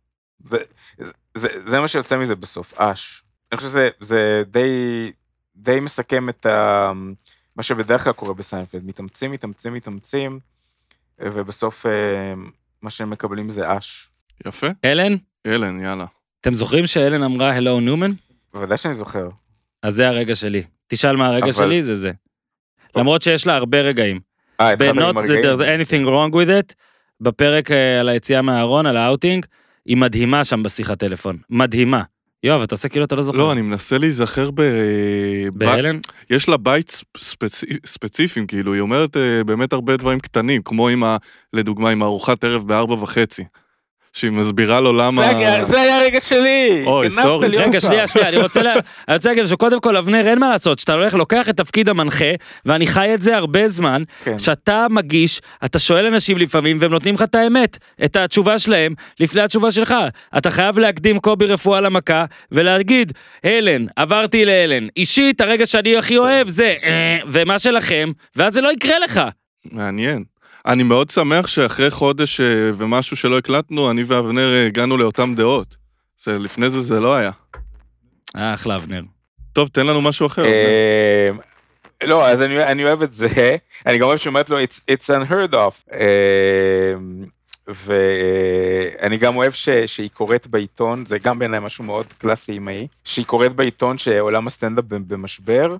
[0.51, 0.59] זה,
[0.99, 3.23] זה, זה, זה מה שיוצא מזה בסוף, אש.
[3.53, 5.13] אני חושב שזה זה די,
[5.57, 6.93] די מסכם את ה,
[7.57, 10.41] מה שבדרך כלל קורה בסיינפלד, מתאמצים, מתאמצים, מתאמצים,
[11.19, 12.35] ובסוף אה,
[12.83, 14.11] מה שהם מקבלים זה אש.
[14.47, 14.67] יפה.
[14.85, 15.17] הלן?
[15.47, 16.05] הלן, יאללה.
[16.41, 18.11] אתם זוכרים שהלן אמרה Hello Newman?
[18.55, 19.29] בוודאי שאני זוכר.
[19.83, 20.63] אז זה הרגע שלי.
[20.87, 22.13] תשאל מה הרגע אבל- שלי, זה זה.
[22.97, 24.21] למרות שיש לה הרבה רגעים.
[24.61, 26.75] אה, התחלת עם ב-Not that there's anything wrong with it,
[27.21, 29.47] בפרק אה, על היציאה מהארון, על האוטינג,
[29.87, 31.39] היא מדהימה שם בשיחת טלפון.
[31.51, 32.03] מדהימה.
[32.43, 33.39] יואב, אתה עושה כאילו אתה לא זוכר.
[33.39, 34.61] לא, אני מנסה להיזכר ב...
[34.63, 35.99] ב- בהלן?
[36.31, 37.65] יש לה בית ספצ...
[37.87, 41.17] ספציפיים, כאילו, היא אומרת אה, באמת הרבה דברים קטנים, כמו עם ה...
[41.53, 43.45] לדוגמה, עם ארוחת ערב בארבע וחצי.
[44.15, 45.23] שהיא מסבירה לו למה...
[45.23, 46.83] זה היה- זה היה הרגע שלי!
[46.87, 47.49] אוי, סורי.
[47.49, 47.81] רגע.
[47.81, 48.73] שנייה, שנייה, אני רוצה לה-
[49.09, 52.25] אני רוצה להגיד שקודם כל, אבנר, אין מה לעשות, שאתה הולך, לוקח את תפקיד המנחה,
[52.67, 54.39] ואני חי את זה הרבה זמן, כן.
[54.39, 59.43] שאתה מגיש, אתה שואל אנשים לפעמים, והם נותנים לך את האמת, את התשובה שלהם, לפני
[59.43, 59.95] התשובה שלך.
[60.39, 63.13] אתה חייב להקדים קובי רפואה למכה, ולהגיד,
[63.45, 64.87] הלן, עברתי להלן.
[64.97, 69.21] אישית, הרגע שאני הכי אוהב זה, אה, ומה שלכם, ואז זה לא יקרה לך.
[69.73, 70.25] מעניין.
[70.67, 75.77] אני מאוד שמח שאחרי חודש אה, ומשהו שלא הקלטנו, אני ואבנר אה, הגענו לאותן דעות.
[76.19, 77.31] זה, לפני זה זה לא היה.
[78.37, 79.03] אה, אחלה, אבנר.
[79.53, 80.45] טוב, תן לנו משהו אחר.
[80.45, 81.31] אה,
[82.05, 83.29] לא, אז אני, אני אוהב את זה,
[83.87, 85.95] אני גם אוהב שאומרת לו, it's, it's unheard of.
[87.69, 93.27] ואני גם אוהב ש, שהיא קוראת בעיתון, זה גם בעיניי משהו מאוד קלאסי אמאי, שהיא
[93.27, 95.77] קוראת בעיתון שעולם הסטנדאפ במשבר,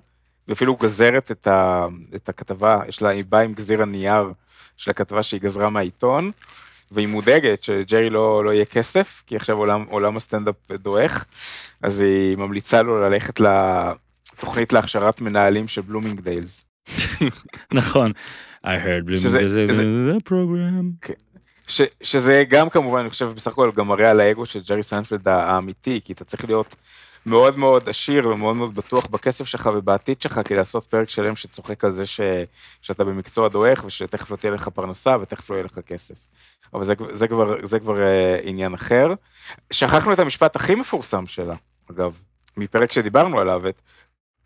[0.47, 4.31] ואפילו גזרת את, ה, את הכתבה, יש לה, היא באה עם גזיר הנייר
[4.77, 6.31] של הכתבה שהיא גזרה מהעיתון,
[6.91, 11.25] והיא מודאגת שג'רי לא, לא יהיה כסף, כי עכשיו עולם, עולם הסטנדאפ דועך,
[11.81, 16.65] אז היא ממליצה לו ללכת לתוכנית להכשרת מנהלים של בלומינגדיילס.
[17.73, 18.11] נכון.
[18.65, 21.09] I heard זה זה- program.
[21.67, 25.27] ש, שזה גם כמובן, אני חושב בסך הכל גם מראה על האגו של ג'רי סיינפלד
[25.27, 26.75] האמיתי, כי אתה צריך להיות
[27.25, 31.83] מאוד מאוד עשיר ומאוד מאוד בטוח בכסף שלך ובעתיד שלך, כדי לעשות פרק שלם שצוחק
[31.85, 32.19] על זה ש,
[32.81, 36.15] שאתה במקצוע דועך ושתכף לא תהיה לך פרנסה ותכף לא יהיה לך כסף.
[36.73, 39.07] אבל זה, זה כבר, זה כבר אה, עניין אחר.
[39.71, 41.55] שכחנו את המשפט הכי מפורסם שלה,
[41.91, 42.13] אגב,
[42.57, 43.81] מפרק שדיברנו עליו, את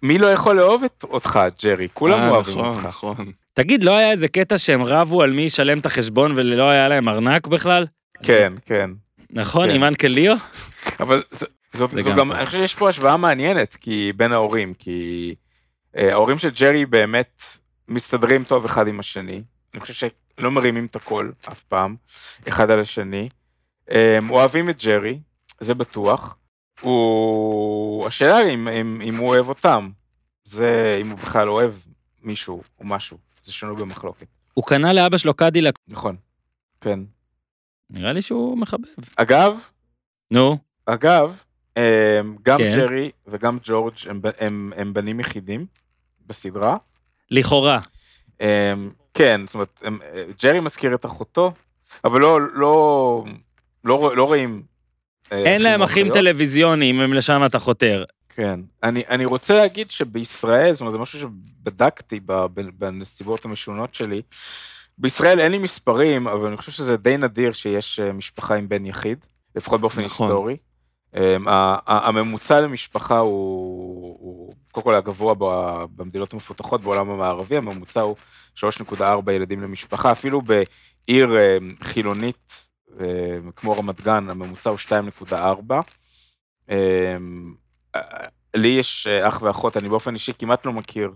[0.03, 1.87] מי לא יכול לאהוב את, אותך, ג'רי?
[1.93, 2.85] כולם אה, אוהבים נכון, אותך.
[2.85, 3.31] נכון.
[3.53, 7.09] תגיד, לא היה איזה קטע שהם רבו על מי ישלם את החשבון ולא היה להם
[7.09, 7.85] ארנק בכלל?
[8.23, 8.89] כן, כן.
[9.29, 9.75] נכון, כן.
[9.75, 10.33] עם אנקל ליאו?
[10.99, 12.31] אבל ז- זאת, זו גם.
[12.31, 15.35] אני חושב שיש פה השוואה מעניינת, כי בין ההורים, כי
[15.97, 17.43] אה, ההורים של ג'רי באמת
[17.87, 19.43] מסתדרים טוב אחד עם השני.
[19.73, 19.93] אני חושב
[20.37, 21.95] שלא מרימים את הכל אף פעם,
[22.47, 23.29] אחד על השני.
[23.91, 25.19] אה, אוהבים את ג'רי,
[25.59, 26.37] זה בטוח.
[26.81, 28.07] הוא...
[28.07, 29.89] השאלה היא אם, אם, אם הוא אוהב אותם.
[30.43, 31.73] זה אם הוא בכלל אוהב
[32.21, 33.17] מישהו או משהו.
[33.43, 34.27] זה שנוי במחלוקת.
[34.53, 35.79] הוא קנה לאבא שלו קדילק.
[35.87, 36.15] נכון.
[36.81, 36.99] כן.
[37.89, 38.87] נראה לי שהוא מחבב.
[39.15, 39.59] אגב,
[40.31, 41.43] נו, אגב,
[42.43, 42.75] גם כן.
[42.75, 45.65] ג'רי וגם ג'ורג' הם, הם, הם בנים יחידים
[46.27, 46.77] בסדרה.
[47.31, 47.79] לכאורה.
[48.41, 48.45] אמ,
[49.13, 51.53] כן, זאת אומרת, הם, אה, ג'רי מזכיר את אחותו,
[52.03, 53.23] אבל לא, לא,
[53.83, 54.63] לא, לא רואים...
[55.31, 56.13] אה, אין להם אחים.
[56.13, 58.03] טלוויזיוניים, אם לשם אתה חותר.
[58.29, 58.59] כן.
[58.83, 62.19] אני, אני רוצה להגיד שבישראל, זאת אומרת, זה משהו שבדקתי
[62.77, 64.21] בנסיבות המשונות שלי.
[64.97, 68.85] בישראל אין לי מספרים, אבל אני חושב שזה די נדיר שיש אה, משפחה עם בן
[68.85, 69.17] יחיד,
[69.55, 70.27] לפחות באופן נכון.
[70.27, 70.57] היסטורי.
[71.15, 71.19] Um,
[71.87, 75.33] הממוצע למשפחה הוא, הוא קודם כל הגבוה
[75.95, 78.15] במדינות המפותחות בעולם המערבי, הממוצע הוא
[78.55, 82.91] 3.4 ילדים למשפחה, אפילו בעיר um, חילונית um,
[83.55, 84.77] כמו רמת גן, הממוצע הוא
[85.29, 85.35] 2.4.
[86.69, 86.73] Um,
[88.55, 91.11] לי יש אה, אח ואחות, אני באופן אישי כמעט לא מכיר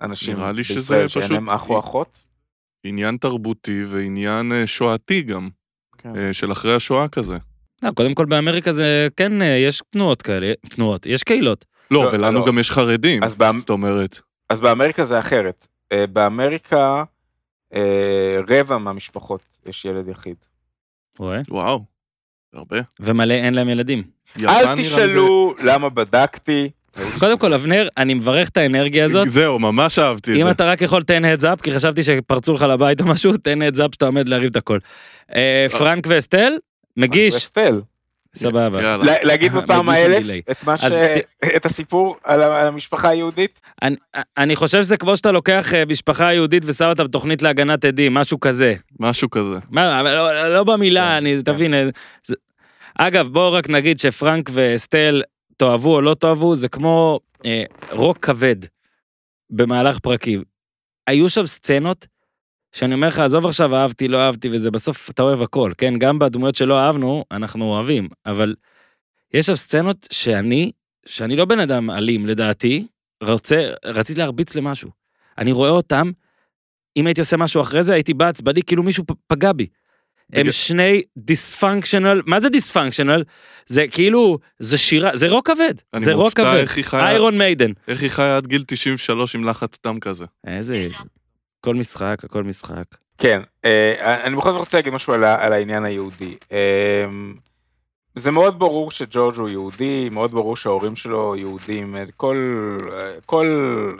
[0.00, 2.24] אנשים בישראל שאין להם אח או אחות.
[2.84, 5.48] עניין תרבותי ועניין אה, שואתי גם,
[5.98, 6.16] כן.
[6.16, 7.38] אה, של אחרי השואה כזה.
[7.84, 11.64] לא, קודם כל באמריקה זה כן, אה, יש תנועות כאלה, תנועות, יש קהילות.
[11.90, 12.46] לא, לא, ולנו לא.
[12.46, 14.20] גם יש חרדים, אז באמ- זאת אומרת.
[14.50, 15.66] אז באמריקה זה אחרת.
[15.92, 17.04] אה, באמריקה
[17.74, 17.80] אה,
[18.48, 20.36] רבע מהמשפחות יש ילד יחיד.
[21.18, 21.40] רואה?
[21.50, 21.80] וואו,
[22.54, 22.76] הרבה.
[23.00, 24.02] ומלא אין להם ילדים.
[24.48, 26.70] אל לי זה- תשאלו למה בדקתי.
[27.18, 29.28] קודם כל, אבנר, אני מברך את האנרגיה הזאת.
[29.30, 30.50] זהו, ממש אהבתי את אם זה.
[30.50, 33.76] אתה רק יכול, תן heads up, כי חשבתי שפרצו לך לבית או משהו, תן heads
[33.76, 34.78] up שאתה עומד להרים את הכל.
[35.78, 36.52] פרנק ואסתל,
[37.00, 37.50] מגיש.
[38.34, 38.96] סבבה.
[39.22, 40.24] להגיד בפעם מגיש עם האלף.
[40.50, 40.84] את מה ש...
[40.84, 41.02] אז
[41.56, 43.60] את הסיפור על המשפחה היהודית.
[43.82, 43.96] אני-
[44.38, 48.40] אני חושב שזה כמו שאתה לוקח אה, משפחה יהודית ושם אותה בתוכנית להגנת עדים, משהו
[48.40, 48.74] כזה.
[49.00, 49.56] משהו כזה.
[49.70, 51.42] מה, אבל לא, לא במילה, כן, אני, כן.
[51.52, 51.74] תבין.
[51.74, 51.88] אה,
[52.98, 55.22] אגב, בואו רק נגיד שפרנק ואסתל,
[55.56, 58.56] תאהבו או לא תאהבו, זה כמו אה, רוק כבד
[59.50, 60.42] במהלך פרקים.
[61.06, 62.06] היו שם סצנות
[62.72, 65.98] שאני אומר לך, עזוב עכשיו אהבתי, לא אהבתי, וזה בסוף אתה אוהב הכל, כן?
[65.98, 68.54] גם בדמויות שלא אהבנו, אנחנו אוהבים, אבל
[69.34, 70.72] יש שם סצנות שאני,
[71.06, 72.86] שאני לא בן אדם אלים לדעתי,
[73.22, 74.90] רוצה, רציתי להרביץ למשהו.
[75.38, 76.10] אני רואה אותם,
[76.96, 79.66] אם הייתי עושה משהו אחרי זה, הייתי בא עצבני, כאילו מישהו פגע בי.
[80.32, 83.22] הם בגלל- שני דיספונקשיונל, מה זה דיספונקשיונל?
[83.66, 86.64] זה כאילו, זה שירה, זה רוק כבד, זה רוק כבד.
[87.06, 87.72] איירון מיידן.
[87.88, 90.24] איך היא חיה עד גיל 93 עם לחץ דם כזה.
[90.46, 90.82] איזה...
[91.60, 92.84] כל משחק, הכל משחק.
[93.18, 96.36] כן, אה, אני בכל זאת רוצה להגיד משהו על על העניין היהודי.
[96.52, 97.04] אה,
[98.14, 102.78] זה מאוד ברור שג'ורג' הוא יהודי, מאוד ברור שההורים שלו יהודים, כל,
[103.26, 103.46] כל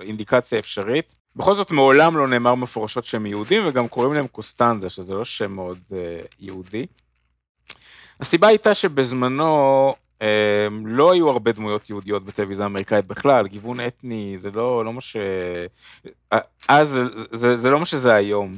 [0.03, 1.05] אינדיקציה אפשרית.
[1.37, 5.53] בכל זאת מעולם לא נאמר מפורשות שהם יהודים, וגם קוראים להם קוסטנזה, שזה לא שם
[5.53, 5.95] מאוד uh,
[6.41, 6.87] יהודי.
[8.21, 9.95] הסיבה הייתה שבזמנו
[10.85, 15.17] לא היו הרבה דמויות יהודיות בטלוויזיה האמריקאית בכלל, גיוון אתני זה לא, לא מה ש...
[16.69, 17.03] אז זה,
[17.33, 18.55] זה, זה לא מה שזה היום.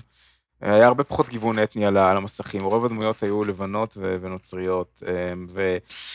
[0.62, 5.46] היה הרבה פחות גיוון אתני על, המסכים, רוב הדמויות היו לבנות ונוצריות, אמ,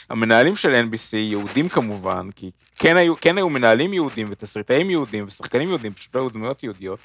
[0.09, 5.69] והמנהלים של NBC, יהודים כמובן, כי כן היו, כן היו מנהלים יהודים ותסריטאים יהודים ושחקנים
[5.69, 6.99] יהודים, פשוט לא היו דמויות יהודיות.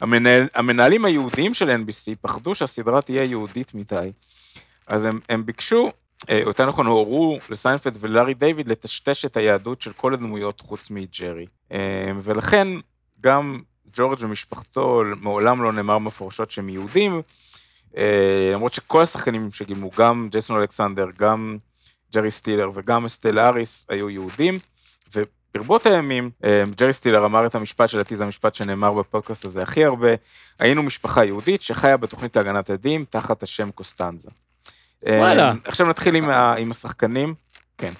[0.00, 4.12] המנהל, המנהלים היהודים של NBC פחדו שהסדרה תהיה יהודית מדי,
[4.86, 5.90] אז הם, הם ביקשו, אה,
[6.28, 11.76] יותר נכון הורו לסיינפלד ולארי דיוויד לטשטש את היהדות של כל הדמויות חוץ מג'רי, אמ,
[12.22, 12.68] ולכן
[13.20, 13.60] גם
[13.92, 17.22] ג'ורג' ומשפחתו מעולם לא נאמר מפורשות שהם יהודים,
[17.96, 21.58] אה, למרות שכל השחקנים שגילמו, גם ג'ייסון אלכסנדר, גם
[22.14, 24.54] ג'רי סטילר וגם אסטל האריס היו יהודים,
[25.14, 29.84] וברבות הימים אה, ג'רי סטילר אמר את המשפט שלדעתי זה המשפט שנאמר בפודקאסט הזה הכי
[29.84, 30.08] הרבה,
[30.58, 34.30] היינו משפחה יהודית שחיה בתוכנית להגנת עדים תחת השם קוסטנזה.
[35.06, 35.52] אה, וואלה.
[35.64, 37.34] עכשיו נתחיל עם, עם השחקנים.
[37.78, 37.92] כן.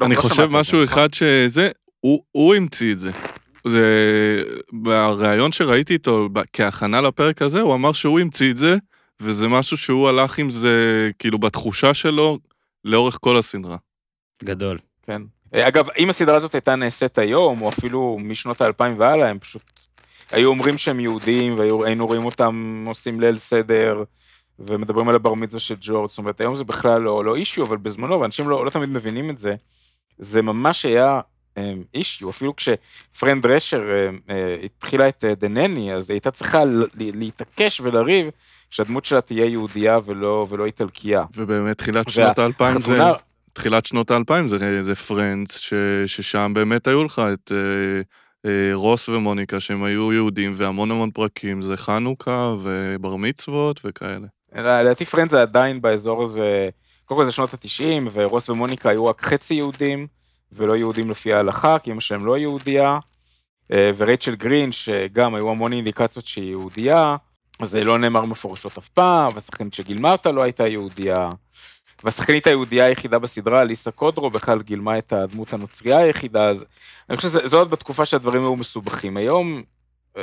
[0.00, 0.84] אני לא חושב משהו?
[0.84, 3.10] אחד שזה, הוא, הוא המציא את זה.
[3.66, 8.76] זה, בריאיון שראיתי איתו כהכנה לפרק הזה, הוא אמר שהוא המציא את זה,
[9.20, 12.38] וזה משהו שהוא הלך עם זה, כאילו, בתחושה שלו,
[12.84, 13.76] לאורך כל הסדרה.
[14.44, 14.78] גדול.
[15.02, 15.22] כן.
[15.54, 19.62] אגב, אם הסדרה הזאת הייתה נעשית היום, או אפילו משנות האלפיים והלאה, הם פשוט
[20.32, 24.02] היו אומרים שהם יהודים, והיינו רואים אותם עושים ליל סדר,
[24.58, 27.76] ומדברים על הבר מצווה של ג'ורג', זאת אומרת, היום זה בכלל לא, לא אישיו, אבל
[27.76, 29.54] בזמנו, ואנשים לא, לא תמיד מבינים את זה,
[30.18, 31.20] זה ממש היה
[31.94, 36.62] אישיו, אפילו כשפרנד רשר אה, אה, התחילה את דנני, אה, אז היא הייתה צריכה
[36.94, 38.26] להתעקש ולריב
[38.70, 41.24] שהדמות שלה תהיה יהודייה ולא, ולא איטלקייה.
[41.36, 42.98] ובאמת תחילת שנות האלפיים זה...
[43.56, 45.74] תחילת שנות האלפיים זה, זה פרנדס, ש,
[46.06, 48.00] ששם באמת היו לך את אה,
[48.50, 54.26] אה, רוס ומוניקה שהם היו יהודים והמון המון פרקים, זה חנוכה ובר מצוות וכאלה.
[54.56, 56.68] לדעתי פרנדס זה עדיין באזור הזה,
[57.04, 60.06] קודם כל זה שנות התשעים, ורוס ומוניקה היו רק חצי יהודים.
[60.52, 62.98] ולא יהודים לפי ההלכה, כי אמא שלהם לא יהודייה,
[63.72, 67.16] אה, ורייצ'ל גרין, שגם היו המון אינדיקציות שהיא יהודייה,
[67.60, 71.30] אז זה לא נאמר מפורשות אף פעם, והשחקנית שגילמה אותה לא הייתה יהודייה.
[72.04, 76.64] והשחקנית היהודייה היחידה בסדרה, ליסה קודרו, בכלל גילמה את הדמות הנוצרייה היחידה, אז
[77.10, 79.16] אני חושב שזה עוד בתקופה שהדברים היו מסובכים.
[79.16, 79.62] היום,
[80.16, 80.22] אה,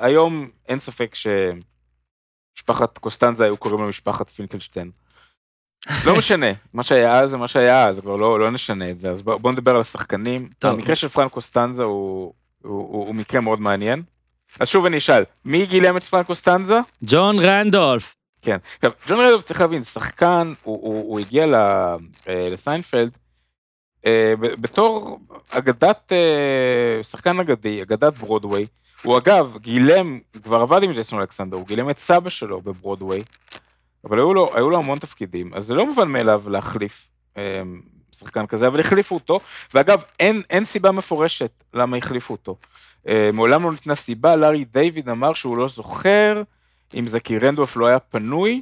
[0.00, 1.14] היום אין ספק
[2.56, 4.90] שמשפחת קוסטנזה היו קוראים לה משפחת פינקלשטיין.
[6.06, 9.10] לא משנה, מה שהיה אז זה מה שהיה אז, כבר לא, לא נשנה את זה,
[9.10, 10.48] אז בוא, בוא נדבר על השחקנים.
[10.58, 10.74] טוב.
[10.74, 14.02] המקרה של פרנקו סטנזה הוא, הוא, הוא, הוא מקרה מאוד מעניין.
[14.60, 16.80] אז שוב אני אשאל, מי גילם את פרנקו סטנזה?
[17.04, 18.14] ג'ון רנדולף.
[18.42, 21.44] כן, עכשיו, ג'ון רנדולף צריך להבין, שחקן, הוא, הוא, הוא הגיע
[22.28, 23.10] אה, לסיינפלד
[24.06, 25.18] אה, בתור
[25.50, 28.66] אגדת, אה, שחקן אגדי, אגדת ברודוויי.
[29.02, 33.22] הוא אגב גילם, כבר עבד עם ג'ייסון אלכסנדר, הוא גילם את סבא שלו בברודוויי.
[34.04, 37.62] אבל היו לו, היו לו המון תפקידים, אז זה לא מובן מאליו להחליף אה,
[38.18, 39.40] שחקן כזה, אבל החליפו אותו,
[39.74, 42.56] ואגב, אין, אין סיבה מפורשת למה החליפו אותו.
[43.08, 46.42] אה, מעולם לא ניתנה סיבה, לארי דיוויד אמר שהוא לא זוכר
[46.94, 48.60] אם זה כי רנדולף לא היה פנוי,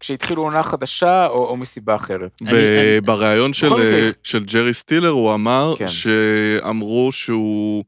[0.00, 2.42] כשהתחילו עונה חדשה, או, או מסיבה אחרת.
[3.04, 3.70] בריאיון של,
[4.22, 5.86] של ג'רי סטילר הוא אמר כן.
[5.86, 7.84] שאמרו שהוא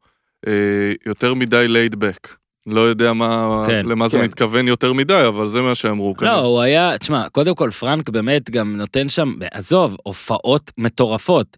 [1.07, 2.37] יותר מדי לייד בק.
[2.67, 4.11] לא יודע מה, כן, למה כן.
[4.11, 6.29] זה מתכוון יותר מדי, אבל זה מה שאמרו כאן.
[6.29, 11.57] לא, הוא היה, תשמע, קודם כל פרנק באמת גם נותן שם, עזוב, הופעות מטורפות.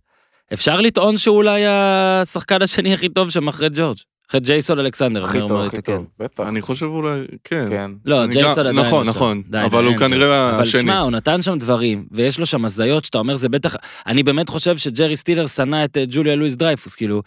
[0.53, 3.97] אפשר לטעון שהוא אולי השחקן השני הכי טוב שם אחרי ג'ורג'.
[4.31, 6.45] אחרי ג'ייסון אלכסנדר, הכי טוב, הכי טוב, בטח.
[6.49, 7.67] אני חושב אולי, כן.
[7.71, 7.91] כן.
[8.05, 10.81] לא, ג'ייסון עדיין נכון, נכון, אבל הוא כנראה השני.
[10.81, 13.77] אבל תשמע, הוא נתן שם דברים, ויש לו שם הזיות שאתה אומר, זה בטח...
[14.07, 17.23] אני באמת חושב שג'רי סטילר שנא את אה, ג'וליה לואיס דרייפוס, כאילו,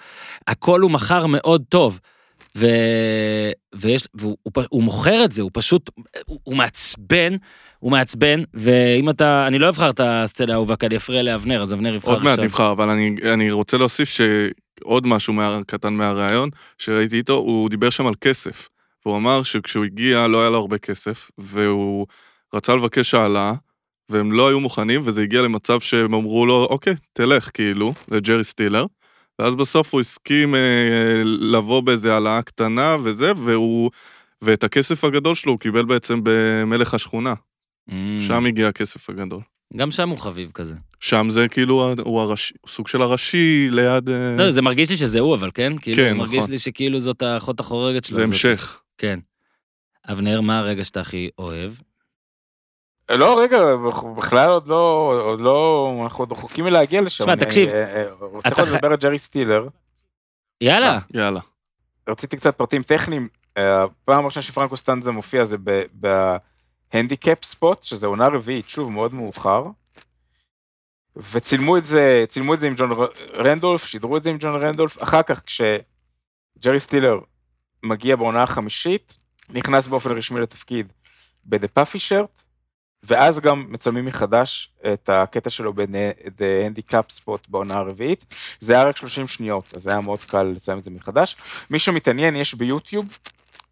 [0.47, 1.99] הכל הוא מכר מאוד טוב.
[2.57, 2.67] ו...
[3.75, 5.89] ויש, והוא הוא, הוא מוכר את זה, הוא פשוט,
[6.25, 7.35] הוא, הוא מעצבן,
[7.79, 11.73] הוא מעצבן, ואם אתה, אני לא אבחר את הסצנה האהובה, כי אני אפריע לאבנר, אז
[11.73, 12.27] אבנר יבחר עכשיו.
[12.27, 14.09] עוד מעט נבחר, אבל אני, אני רוצה להוסיף
[14.79, 18.69] שעוד משהו מה, קטן מהראיון, שראיתי איתו, הוא דיבר שם על כסף.
[19.05, 22.07] והוא אמר שכשהוא הגיע לא היה לו הרבה כסף, והוא
[22.53, 23.53] רצה לבקש העלאה,
[24.09, 28.85] והם לא היו מוכנים, וזה הגיע למצב שהם אמרו לו, אוקיי, תלך, כאילו, לג'רי סטילר.
[29.39, 33.91] ואז בסוף הוא הסכים אה, לבוא באיזה העלאה קטנה וזה, והוא...
[34.41, 37.33] ואת הכסף הגדול שלו הוא קיבל בעצם במלך השכונה.
[37.89, 37.93] Mm.
[38.19, 39.41] שם הגיע הכסף הגדול.
[39.75, 40.75] גם שם הוא חביב כזה.
[40.99, 44.09] שם זה כאילו, הוא הראשי, סוג של הראשי ליד...
[44.09, 45.73] אה, לא, זה מרגיש לי שזה הוא, אבל כן?
[45.81, 46.17] כאילו, כן, נכון.
[46.17, 48.15] מרגיש לי שכאילו זאת האחות החורגת שלו.
[48.17, 48.81] זה המשך.
[48.97, 49.19] כן.
[50.11, 51.73] אבנר, מה הרגע שאתה הכי אוהב?
[53.09, 53.57] לא, רגע,
[54.17, 57.23] בכלל עוד לא, עוד לא, אנחנו עוד רחוקים מלהגיע לשם.
[57.23, 59.67] תשמע, אני- תקשיב, אה, אה, רוצה לדבר על ג'רי סטילר.
[60.61, 60.99] יאללה.
[61.13, 61.39] יאללה.
[62.09, 63.27] רציתי קצת פרטים טכניים.
[63.57, 65.57] אה, הפעם הראשונה שפרנק קוסטנזה מופיע זה
[66.93, 69.65] ב Handicap Spot, שזה עונה רביעית, שוב, מאוד מאוחר.
[71.31, 72.89] וצילמו את זה, צילמו את זה עם ג'ון
[73.33, 75.03] רנדולף, שידרו את זה עם ג'ון רנדולף.
[75.03, 77.19] אחר כך, כשג'רי סטילר
[77.83, 79.17] מגיע בעונה החמישית,
[79.49, 80.93] נכנס באופן רשמי לתפקיד
[81.45, 82.43] ב-The Puffy Shirt,
[83.03, 88.25] ואז גם מצלמים מחדש את הקטע שלו ב-The Handicap Spot בעונה הרביעית.
[88.59, 91.35] זה היה רק 30 שניות, אז היה מאוד קל לצלם את זה מחדש.
[91.69, 93.17] מי שמתעניין, יש ביוטיוב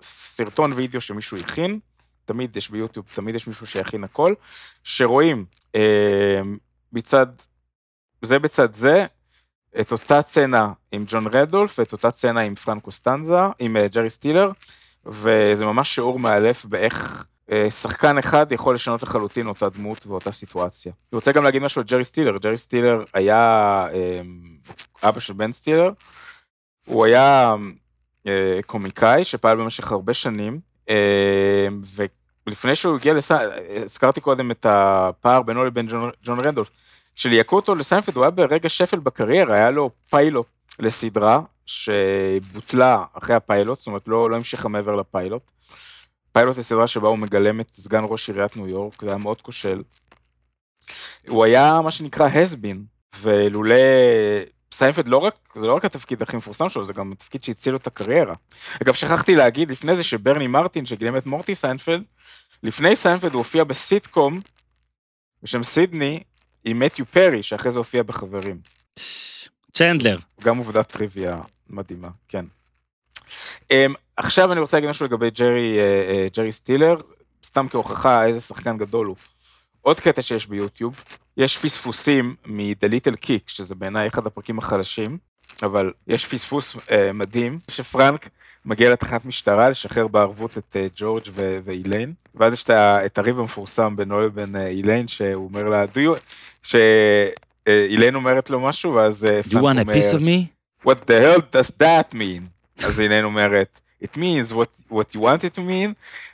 [0.02, 1.80] סרטון וידאו שמישהו הכין,
[2.28, 4.34] תמיד יש ביוטיוב, תמיד יש מישהו שיכין הכל,
[4.84, 6.42] שרואים אה,
[6.94, 7.28] מצד,
[8.22, 9.06] זה בצד זה,
[9.80, 14.10] את אותה סצנה עם ג'ון רנדולף ואת אותה סצנה עם פרנק קוסטנזה, עם אה, ג'רי
[14.10, 14.52] סטילר,
[15.06, 20.92] וזה ממש שיעור מאלף באיך אה, שחקן אחד יכול לשנות לחלוטין אותה דמות ואותה סיטואציה.
[21.12, 23.38] אני רוצה גם להגיד משהו על ג'רי סטילר, ג'רי סטילר היה
[23.94, 24.22] אה,
[25.10, 25.92] אבא של בן סטילר,
[26.88, 27.56] הוא היה
[28.28, 30.60] אה, קומיקאי שפעל במשך הרבה שנים,
[30.90, 31.68] אה,
[32.48, 33.32] ולפני שהוא הגיע לס...
[33.84, 36.70] הזכרתי קודם את הפער בינו לבין ג'ון, ג'ון רנדולף.
[37.16, 40.48] כשליהקו אותו לסיינפלד הוא היה ברגע שפל בקריירה, היה לו פיילוט
[40.80, 45.42] לסדרה שבוטלה אחרי הפיילוט, זאת אומרת לא, לא המשיכה מעבר לפיילוט.
[46.32, 49.84] פיילוט לסדרה שבה הוא מגלם את סגן ראש עיריית ניו יורק, זה היה מאוד כושל.
[51.28, 52.30] הוא היה מה שנקרא has
[52.62, 52.78] been,
[53.22, 53.76] ולולא
[54.78, 57.78] סיינפלד לא רק, זה לא רק התפקיד הכי מפורסם שלו, זה גם התפקיד שהציל לו
[57.78, 58.36] את הקריירה.
[58.84, 62.04] אגב, שכחתי להגיד לפני זה שברני מרטין, שגילם את מורטי סיינפלד,
[62.64, 64.40] לפני סיינפלד הוא הופיע בסיטקום
[65.44, 66.24] בשם סידני
[66.66, 68.60] עם מתיו פרי, שאחרי זה הופיע בחברים.
[69.74, 70.18] צ'נדלר.
[70.42, 71.38] גם עובדת טריוויה
[71.70, 72.46] מדהימה, כן.
[73.64, 73.72] אמ,
[74.18, 76.96] עכשיו אני רוצה להגיד משהו לגבי ג'רי, אה, אה, ג'רי סטילר,
[77.46, 79.16] סתם כהוכחה איזה שחקן גדול הוא.
[79.88, 81.04] עוד קטע שיש ביוטיוב,
[81.38, 85.18] יש פספוסים מ-The Little Kick, שזה בעיניי אחד הפרקים החלשים,
[85.64, 86.80] אבל יש פספוס uh,
[87.14, 88.30] מדהים, שפרנק
[88.66, 93.96] מגיע לתחנת משטרה לשחרר בערבות את uh, ג'ורג' ו- ואיליין, ואז יש את הריב המפורסם
[93.96, 96.20] בינו לבין uh, איליין, שהוא אומר לה, do you...
[96.64, 100.88] שאיליין אומרת לו משהו, ואז uh, Do you פרנק want a אומר, piece of me?
[100.90, 102.58] what the hell does that mean?
[102.86, 105.94] אז אילן אומרת, it means what, what you want it to mean,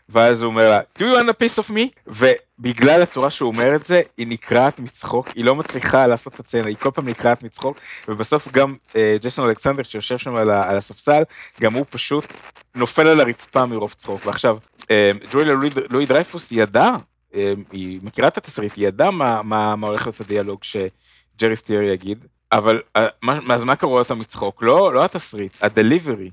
[0.10, 2.13] ואז הוא אומר לה, do you want a piece of me?
[2.60, 6.67] ובגלל הצורה שהוא אומר את זה, היא נקרעת מצחוק, היא לא מצליחה לעשות את הצלע,
[6.67, 11.23] היא כל פעם נקרעת מצחוק, ובסוף גם אה, ג'ייסון אלכסנדר שיושב שם על, על הספסל,
[11.62, 12.26] גם הוא פשוט
[12.76, 14.26] נופל על הרצפה מרוב צחוק.
[14.26, 14.58] ועכשיו,
[14.91, 16.97] אה, ג'ואלה לואי, לואי דרייפוס ידעה,
[17.36, 21.82] אה, היא מכירה את התסריט, היא ידעה מה, מה, מה הולך להיות הדיאלוג שג'רי סטיר
[21.82, 24.63] יגיד, אבל אה, מה, אז מה קורה אותה מצחוק?
[24.63, 26.30] לא, לא התסריט, הדליברי.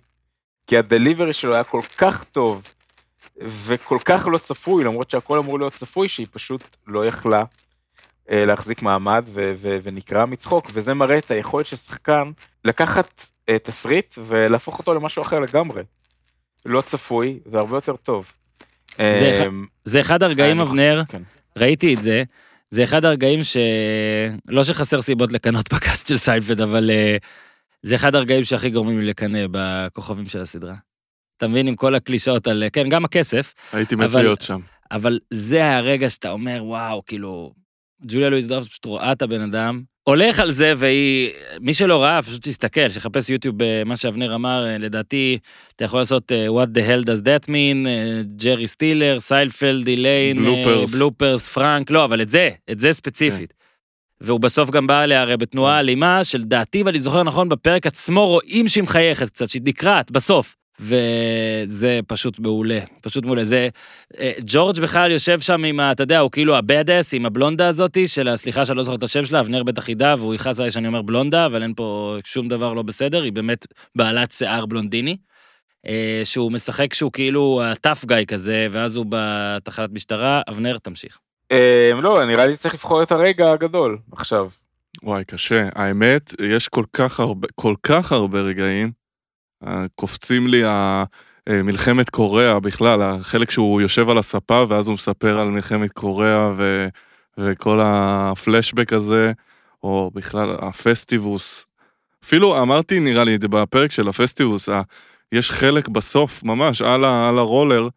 [0.71, 2.63] כי הדליברי שלו היה כל כך טוב,
[3.47, 7.43] וכל כך לא צפוי, למרות שהכל אמור להיות צפוי, שהיא פשוט לא יכלה
[8.31, 12.31] אה, להחזיק מעמד ו- ו- ונקרע מצחוק, וזה מראה את היכולת של שחקן
[12.65, 13.09] לקחת
[13.49, 15.83] אה, תסריט ולהפוך אותו למשהו אחר לגמרי.
[16.67, 18.33] לא צפוי והרבה יותר טוב.
[18.97, 19.49] זה אחד- אה,
[19.85, 21.23] זה אחד הרגעים, אה, נכון, אבנר, כן.
[21.57, 22.23] ראיתי את זה,
[22.71, 23.57] זה אחד הרגעים ש...
[24.49, 27.17] לא שחסר סיבות לקנא בקאסט של סיינפלד, אבל אה,
[27.83, 30.75] זה אחד הרגעים שהכי גורמים לי לקנא בכוכבים של הסדרה.
[31.37, 32.65] אתה מבין, עם כל הקלישאות על...
[32.73, 34.61] כן, גם הכסף, הייתי מת להיות שם.
[34.91, 37.53] אבל זה הרגע שאתה אומר, וואו, כאילו,
[38.07, 42.23] ג'וליה לואיס דרייפוס פשוט רואה את הבן אדם, הולך על זה, והיא, מי שלא ראה,
[42.23, 45.39] פשוט שיסתכל, שיחפש יוטיוב במה שאבנר אמר, אה, לדעתי,
[45.77, 50.37] אתה יכול לעשות אה, What the hell does that mean, אה, ג'רי סטילר, סיינפלד, איליין,
[50.37, 50.95] bloopers.
[50.95, 53.55] Bloopers, פרנק, לא, אבל את זה, את זה ספציפית.
[54.21, 58.69] והוא בסוף גם בא אליה הרי בתנועה אלימה, שלדעתי, ואני זוכר נכון, בפרק עצמו רואים
[58.69, 60.57] שהיא מחייכת קצת, שהיא נקרעת, בסוף.
[60.81, 63.45] וזה פשוט מעולה, פשוט מעולה.
[63.45, 63.69] זה,
[64.19, 65.93] אה, ג'ורג' בכלל יושב שם עם ה...
[65.93, 69.25] אתה יודע, הוא כאילו הבאדס עם הבלונדה הזאתי, של הסליחה שאני לא זוכר את השם
[69.25, 72.75] שלה, אבנר בטח ידע, והוא יכעס עליי שאני אומר בלונדה, אבל אין פה שום דבר
[72.75, 75.17] לא בסדר, היא באמת בעלת שיער בלונדיני.
[75.87, 80.41] אה, שהוא משחק שהוא כאילו הטאף גאי כזה, ואז הוא בתחנת משטרה.
[80.49, 81.19] אבנר, תמשיך.
[81.51, 84.49] אה, לא, נראה לי צריך לבחור את הרגע הגדול עכשיו.
[85.03, 85.69] וואי, קשה.
[85.75, 88.91] האמת, יש כל כך הרבה, כל כך הרבה רגעים.
[89.67, 91.05] אה, קופצים לי ה...
[91.49, 96.51] אה, מלחמת קוריאה בכלל, החלק שהוא יושב על הספה ואז הוא מספר על מלחמת קוריאה
[96.57, 96.89] ו...
[97.39, 99.33] וכל הפלשבק הזה,
[99.83, 101.67] או בכלל הפסטיבוס.
[102.25, 104.83] אפילו אמרתי, נראה לי את זה בפרק של הפסטיבוס, ה...
[105.33, 107.29] יש חלק בסוף, ממש, על, ה...
[107.29, 107.89] על הרולר,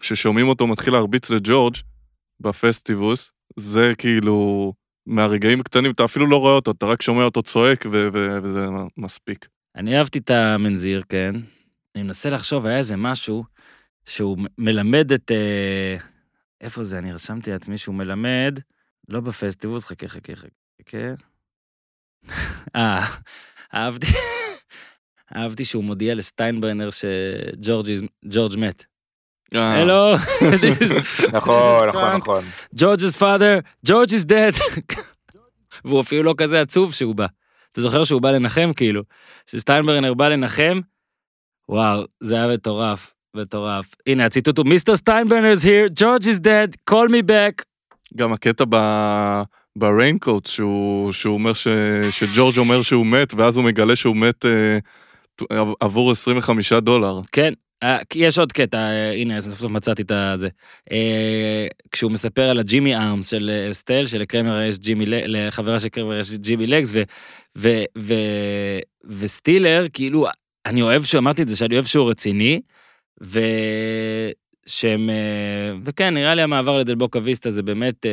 [0.00, 1.74] ששומעים אותו מתחיל להרביץ לג'ורג'
[2.42, 4.72] בפסטיבוס, זה כאילו
[5.06, 8.08] מהרגעים הקטנים, אתה אפילו לא רואה אותו, אתה רק שומע אותו צועק ו...
[8.12, 8.38] ו...
[8.42, 8.66] וזה
[8.96, 9.48] מספיק.
[9.76, 11.34] אני אהבתי את המנזיר, כן.
[11.94, 13.44] אני מנסה לחשוב, היה איזה משהו
[14.04, 15.96] שהוא מלמד את, אה,
[16.60, 16.98] איפה זה?
[16.98, 18.58] אני רשמתי לעצמי שהוא מלמד,
[19.08, 20.98] לא בפסטיבוס, חכה, חכה, חכה.
[22.76, 23.06] אה,
[23.74, 24.06] אהבתי,
[25.36, 28.91] אהבתי שהוא מודיע לסטיינברנר שג'ורג' מת.
[29.54, 30.14] אה, הלו,
[31.32, 32.44] נכון, נכון, נכון.
[32.76, 34.80] George's father, George is dead.
[35.84, 37.26] והוא אפילו לא כזה עצוב שהוא בא.
[37.72, 39.02] אתה זוכר שהוא בא לנחם כאילו?
[39.46, 40.80] שסטיינברנר בא לנחם,
[41.68, 43.94] וואו, זה היה מטורף, מטורף.
[44.06, 44.96] הנה הציטוט הוא, Mr.
[44.96, 47.64] Steinbrenner is here, George is dead, call me back.
[48.16, 48.76] גם הקטע ב...
[49.76, 51.68] ב raincoat, שהוא, שהוא אומר ש,
[52.10, 54.78] שג'ורג' אומר שהוא מת, ואז הוא מגלה שהוא מת אה,
[55.80, 57.20] עבור 25 דולר.
[57.32, 57.56] כן, אה,
[58.14, 60.48] יש עוד קטע, אה, הנה, סוף סוף מצאתי את הזה.
[60.92, 66.18] אה, כשהוא מספר על הג'ימי ארמס של אה, סטל, שלקרמר יש ג'ימי, לחברה של קרמר
[66.18, 66.94] יש ג'ימי לגס,
[69.06, 70.26] וסטילר, כאילו,
[70.66, 72.60] אני אוהב שהוא, אמרתי את זה, שאני אוהב שהוא רציני,
[73.20, 78.10] ושהם, אה, וכן, נראה לי המעבר לדלבוקה ויסטה זה באמת אה,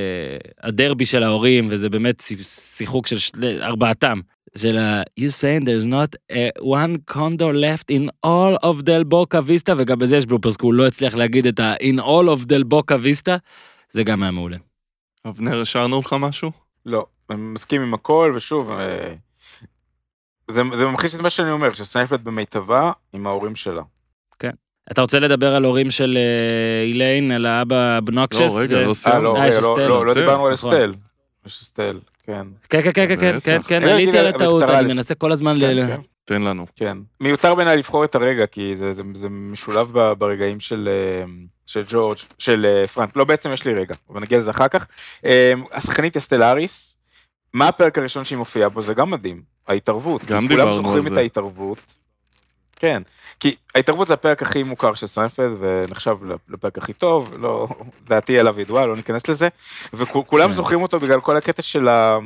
[0.63, 2.43] הדרבי של ההורים, וזה באמת שי-
[2.77, 3.17] שיחוק של
[3.61, 4.19] ארבעתם.
[4.57, 5.01] של ה...
[5.19, 9.99] You saying there's not a one condor left in all of Del Boca Vista, וגם
[9.99, 12.95] בזה יש בלופרס, כי הוא לא הצליח להגיד את ה- in all of Del Boca
[13.05, 13.31] Vista,
[13.89, 14.57] זה גם היה מעולה.
[15.27, 16.51] אבנר, השארנו לך משהו?
[16.85, 19.13] לא, אני מסכים עם הכל, ושוב, אה,
[20.51, 23.81] זה, זה ממחיש את מה שאני אומר, שסניפלד במיטבה עם ההורים שלה.
[24.91, 28.39] אתה רוצה לדבר על הורים של אה, איליין, על האבא בנוקשס?
[28.55, 29.21] לא, רגע, ו- לא אה, סיימנו.
[29.23, 29.87] לא, אה, לא.
[29.89, 30.73] לא, לא דיברנו על נכון.
[30.73, 30.93] אסטל.
[31.45, 31.99] יש אסטל,
[32.29, 32.47] כן.
[32.69, 33.61] כן, כן, כן, כן, כן, כן.
[33.67, 35.59] כן, אני עליתי על הטעות, אני מנסה כל הזמן ל...
[35.59, 36.01] כן, ל- כן.
[36.25, 36.65] תן לנו.
[36.75, 36.97] כן.
[37.19, 41.25] מיותר בעיניי לבחור את הרגע, כי זה, זה, זה משולב ברגעים של, אה,
[41.65, 43.15] של ג'ורג', של אה, פרנק.
[43.15, 44.87] לא, בעצם יש לי רגע, אבל נגיע לזה אחר כך.
[45.25, 46.97] אה, השחקנית אסטל האריס,
[47.53, 48.81] מה הפרק הראשון שהיא מופיעה בו?
[48.81, 50.21] זה גם מדהים, ההתערבות.
[50.25, 51.09] גם כולם דיברנו על זוכרים זה.
[51.13, 51.79] את ההתערבות.
[52.79, 53.01] כן,
[53.39, 56.17] כי ההתערבות זה הפרק הכי מוכר של סיינפלד, ונחשב
[56.49, 57.67] לפרק הכי טוב, לא,
[58.07, 59.47] דעתי עליו ידועה, לא ניכנס לזה,
[59.93, 60.51] וכולם כן.
[60.51, 62.17] זוכרים אותו בגלל כל הקטע של ה...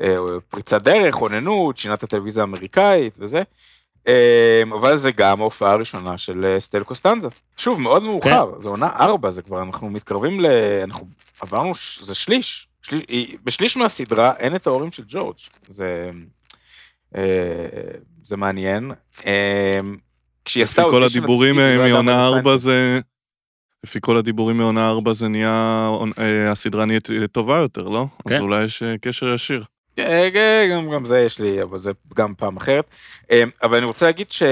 [0.00, 3.42] אה, דרך, אוננות, שינת הטלוויזיה האמריקאית וזה.
[4.08, 7.28] אה, אבל זה גם ההופעה הראשונה של אה, סטל קוסטנזה.
[7.56, 10.46] שוב, מאוד מאוחר, זה עונה ארבע, זה כבר, אנחנו מתקרבים ל...
[10.82, 11.06] אנחנו
[11.40, 12.68] עברנו, זה שליש.
[12.82, 13.02] שליש
[13.44, 15.36] בשליש מהסדרה אין את ההורים של ג'ורג'.
[15.68, 16.10] זה...
[17.16, 17.22] אה,
[18.24, 18.90] זה מעניין.
[19.26, 19.80] אה,
[20.44, 22.56] כשהיא עשתה לפי כל הדיבורים ידעה מעונה זה ארבע.
[22.56, 23.00] זה...
[23.84, 25.88] לפי כל הדיבורים מעונה ארבע זה נהיה...
[26.18, 28.06] אה, הסדרה נהיית טובה יותר, לא?
[28.28, 28.34] כן.
[28.34, 29.64] אז אולי יש אה, קשר ישיר.
[29.98, 32.84] אה, כן, גם, גם זה יש לי, אבל זה גם פעם אחרת.
[33.30, 34.48] אה, אבל אני רוצה להגיד שהיא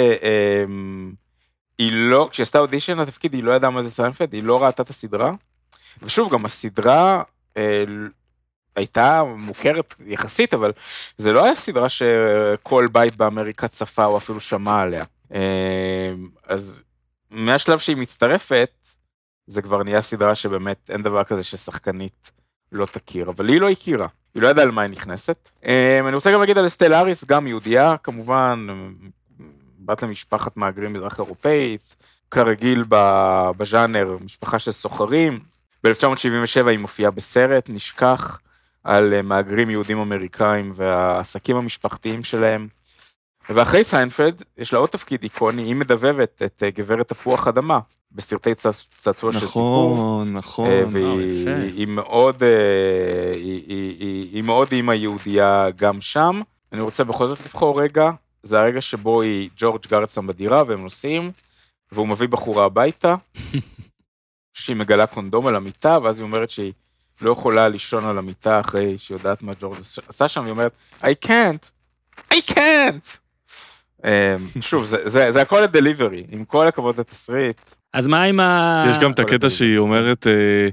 [1.79, 4.91] לא, כשהיא עשתה אודישן לתפקיד, היא לא ידעה מה זה סיינפלד, היא לא ראתה את
[4.91, 5.33] הסדרה.
[6.03, 7.23] ושוב, גם הסדרה
[7.57, 7.85] אה,
[8.77, 10.73] הייתה מוכרת יחסית, אבל
[11.19, 15.05] זה לא היה סדרה שכל בית באמריקה צפה או אפילו שמע עליה.
[15.35, 16.13] אה,
[16.47, 16.83] אז
[17.31, 18.71] מהשלב שהיא מצטרפת,
[19.47, 22.31] זה כבר נהיה סדרה שבאמת אין דבר כזה ששחקנית
[22.73, 24.07] לא תכיר, אבל היא לא הכירה.
[24.35, 25.51] היא לא ידעה על מה היא נכנסת.
[25.63, 25.67] Um,
[26.09, 28.67] אני רוצה גם להגיד על אסטל אריס, גם יהודייה כמובן,
[29.79, 31.97] בת למשפחת מהגרים מזרח אירופאית,
[32.31, 32.85] כרגיל
[33.57, 35.41] בז'אנר, משפחה של סוחרים.
[35.85, 38.39] ב-1977 היא מופיעה בסרט, נשכח,
[38.85, 42.69] על אה, מהגרים יהודים אמריקאים והעסקים המשפחתיים שלהם.
[43.51, 47.79] ואחרי סיינפלד, יש לה עוד תפקיד איקוני, היא מדבבת את אה, גברת תפוח אדמה,
[48.13, 48.67] בסרטי צ-
[48.99, 49.93] צעצוע של סיפור.
[49.95, 50.69] נכון, נכון.
[50.71, 50.83] אה.
[50.91, 52.49] והיא היא מאוד, אה,
[53.35, 56.41] היא- היא- היא היא מאוד אימא יהודייה גם שם.
[56.73, 58.11] אני רוצה בכל זאת לבחור רגע,
[58.43, 61.33] זה הרגע שבו היא, ג'ורג' גר אצלם בדירה והם נוסעים,
[61.93, 63.15] והוא מביא בחורה הביתה,
[64.59, 66.73] שהיא מגלה קונדום על המיטה, ואז היא אומרת שהיא
[67.21, 71.27] לא יכולה לישון על המיטה אחרי שהיא יודעת מה ג'ורג' עשה שם, היא אומרת, I
[71.27, 71.71] can't,
[72.33, 73.17] I can't.
[74.05, 77.57] אה, שוב, זה- זה זה הכל ה delivery, עם כל הכבוד לתסריט.
[77.95, 78.85] אז מה עם ה...
[78.91, 79.51] יש גם את הקטע.
[79.51, 80.69] שהיא אומרת, אה,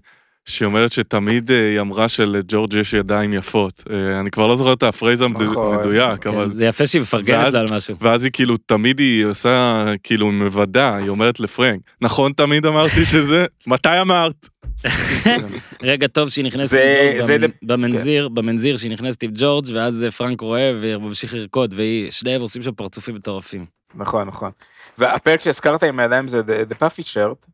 [0.45, 3.83] שהיא אומרת שתמיד אה, היא אמרה שלג'ורג' יש ידיים יפות.
[3.89, 5.73] אה, אני כבר לא זוכר את ה phrase נכון.
[5.75, 6.53] המדויק, כן, אבל...
[6.53, 7.95] זה יפה שהיא מפרגנת ואז- לה על משהו.
[8.01, 13.05] ואז היא כאילו, תמיד היא עושה, כאילו, היא מוודא, היא אומרת לפרנק, נכון תמיד אמרתי
[13.05, 13.45] שזה?
[13.67, 14.47] מתי אמרת?
[15.81, 20.41] רגע טוב שהיא נכנסת עם ג'ורג' ד- במנזיר, במנזיר שהיא נכנסת עם ג'ורג', ואז פרנק
[20.41, 23.65] רואה וממשיך לרקוד, והיא, שניהם עושים שם פרצופים מטורפים.
[23.95, 24.51] נכון, נכון.
[24.97, 27.49] והפרק שהזכרת עם הידיים זה The, The Puffy Shirt,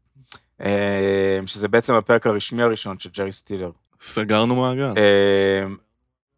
[0.61, 3.69] אה, שזה בעצם הפרק הרשמי הראשון של ג'רי סטילר.
[4.01, 4.93] סגרנו מעגל.
[4.97, 5.65] אה,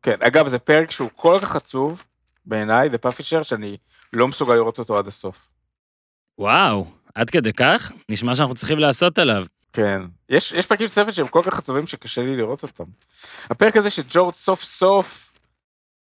[0.04, 2.04] כן, אגב, זה פרק שהוא כל כך עצוב
[2.46, 3.78] בעיניי, The Puffy Shirt, שאני
[4.14, 5.38] לא מסוגל לראות אותו עד הסוף.
[6.40, 7.92] וואו, עד כדי כך?
[8.10, 9.46] נשמע שאנחנו צריכים לעשות עליו.
[9.78, 10.02] כן.
[10.30, 12.84] יש, יש פרקים בספר שהם כל כך עצובים שקשה לי לראות אותם.
[13.50, 15.32] הפרק הזה שג'ורג' סוף סוף,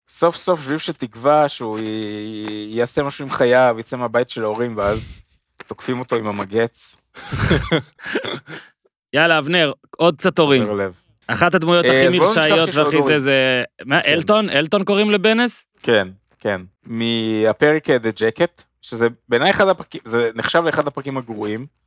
[0.08, 4.44] סוף סוף שביב של תקווה שהוא י- י- יעשה משהו עם חייו, יצא מהבית של
[4.44, 5.08] ההורים, ואז
[5.66, 6.96] תוקפים אותו עם המגץ.
[9.14, 10.68] יאללה, אבנר, עוד קצת הורים.
[11.26, 13.18] אחת הדמויות אה, הכי מרשעיות והכי זה.
[13.18, 13.62] זה...
[13.84, 14.50] מה, אלטון?
[14.50, 15.66] אלטון קוראים לבנס?
[15.82, 16.08] כן,
[16.38, 16.60] כן.
[16.84, 21.79] מהפרק The Jacket, שזה בעיניי אחד הפרקים, זה נחשב לאחד הפרקים הגרועים.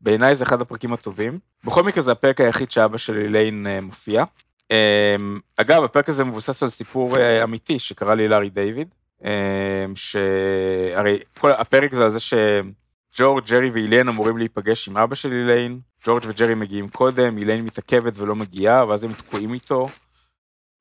[0.00, 1.38] בעיניי זה אחד הפרקים הטובים.
[1.64, 4.24] בכל מקרה זה הפרק היחיד שאבא של אליין אה, מופיע.
[4.70, 5.16] אה,
[5.56, 8.88] אגב, הפרק הזה מבוסס על סיפור אה, אמיתי שקרה לילארי דיוויד.
[9.24, 15.32] אה, שהרי כל הפרק זה על זה שג'ורג', ג'רי ואיליין אמורים להיפגש עם אבא של
[15.32, 15.80] איליין.
[16.04, 19.88] ג'ורג' וג'רי מגיעים קודם, איליין מתעכבת ולא מגיעה, ואז הם תקועים איתו.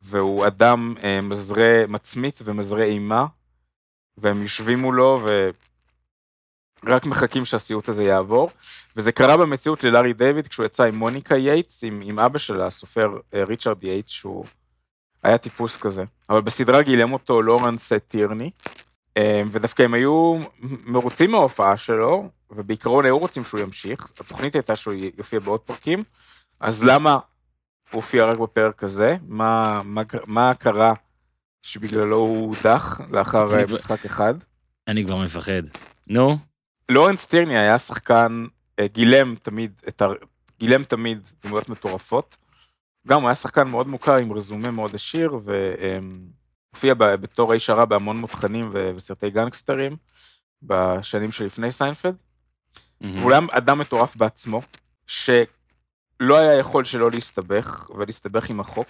[0.02, 3.26] והוא אדם אה, מזרה, מצמית ומזרה אימה,
[4.18, 5.26] והם יושבים מולו
[6.84, 8.50] ורק מחכים שהסיוט הזה יעבור.
[8.96, 13.18] וזה קרה במציאות ללארי דיוויד כשהוא יצא עם מוניקה יייטס, עם, עם אבא שלה, הסופר
[13.34, 14.46] אה, ריצ'רד יייטס, שהוא
[15.24, 16.04] היה טיפוס כזה.
[16.30, 18.52] אבל בסדרה גילם אותו לורנס טירני,
[19.18, 20.38] אה, ודווקא הם היו
[20.86, 24.12] מרוצים מההופעה שלו, ובעיקרון היו רוצים שהוא ימשיך.
[24.20, 26.04] התוכנית הייתה שהוא יופיע בעוד פרקים,
[26.60, 27.22] אז למה הוא
[27.92, 29.18] הופיע רק בפרק הזה?
[29.28, 30.94] מה, מה, מה קרה
[31.62, 34.34] שבגללו הוא הודח לאחר אה, משחק אחד?
[34.88, 35.64] אני כבר מפחד.
[36.08, 36.38] נו,
[36.90, 38.46] לורנס טירני היה שחקן,
[38.80, 40.08] אה, גילם תמיד, את ה...
[40.60, 42.38] גילם תמיד דמויות מטורפות.
[43.08, 45.40] גם הוא היה שחקן מאוד מוכר עם רזומה מאוד עשיר,
[46.72, 49.98] והופיע ב- בתור איש הרע בהמון מותחנים וסרטי גנגסטרים
[50.62, 52.16] בשנים שלפני סיינפלד.
[53.02, 53.18] מהמם.
[53.18, 54.62] הוא היה אדם מטורף בעצמו,
[55.08, 58.88] שלא היה יכול שלא להסתבך, ולהסתבך עם החוק.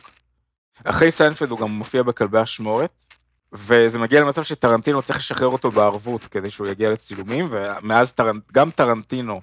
[0.83, 3.14] אחרי סיינפלד הוא גם מופיע בכלבי אשמורת,
[3.55, 8.39] וזה מגיע למצב שטרנטינו צריך לשחרר אותו בערבות כדי שהוא יגיע לצילומים, ומאז טרנ...
[8.53, 9.41] גם טרנטינו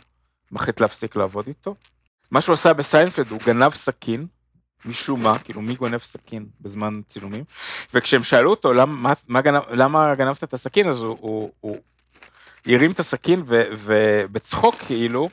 [0.52, 1.74] מחליט להפסיק לעבוד איתו.
[2.30, 4.26] מה שהוא עשה בסיינפלד הוא גנב סכין,
[4.84, 7.44] משום מה, כאילו מי גונב סכין בזמן צילומים,
[7.94, 11.76] וכשהם שאלו אותו למה, מה, מה גנב, למה גנבת את הסכין, אז הוא, הוא, הוא
[12.66, 15.28] הרים את הסכין ו, ובצחוק כאילו,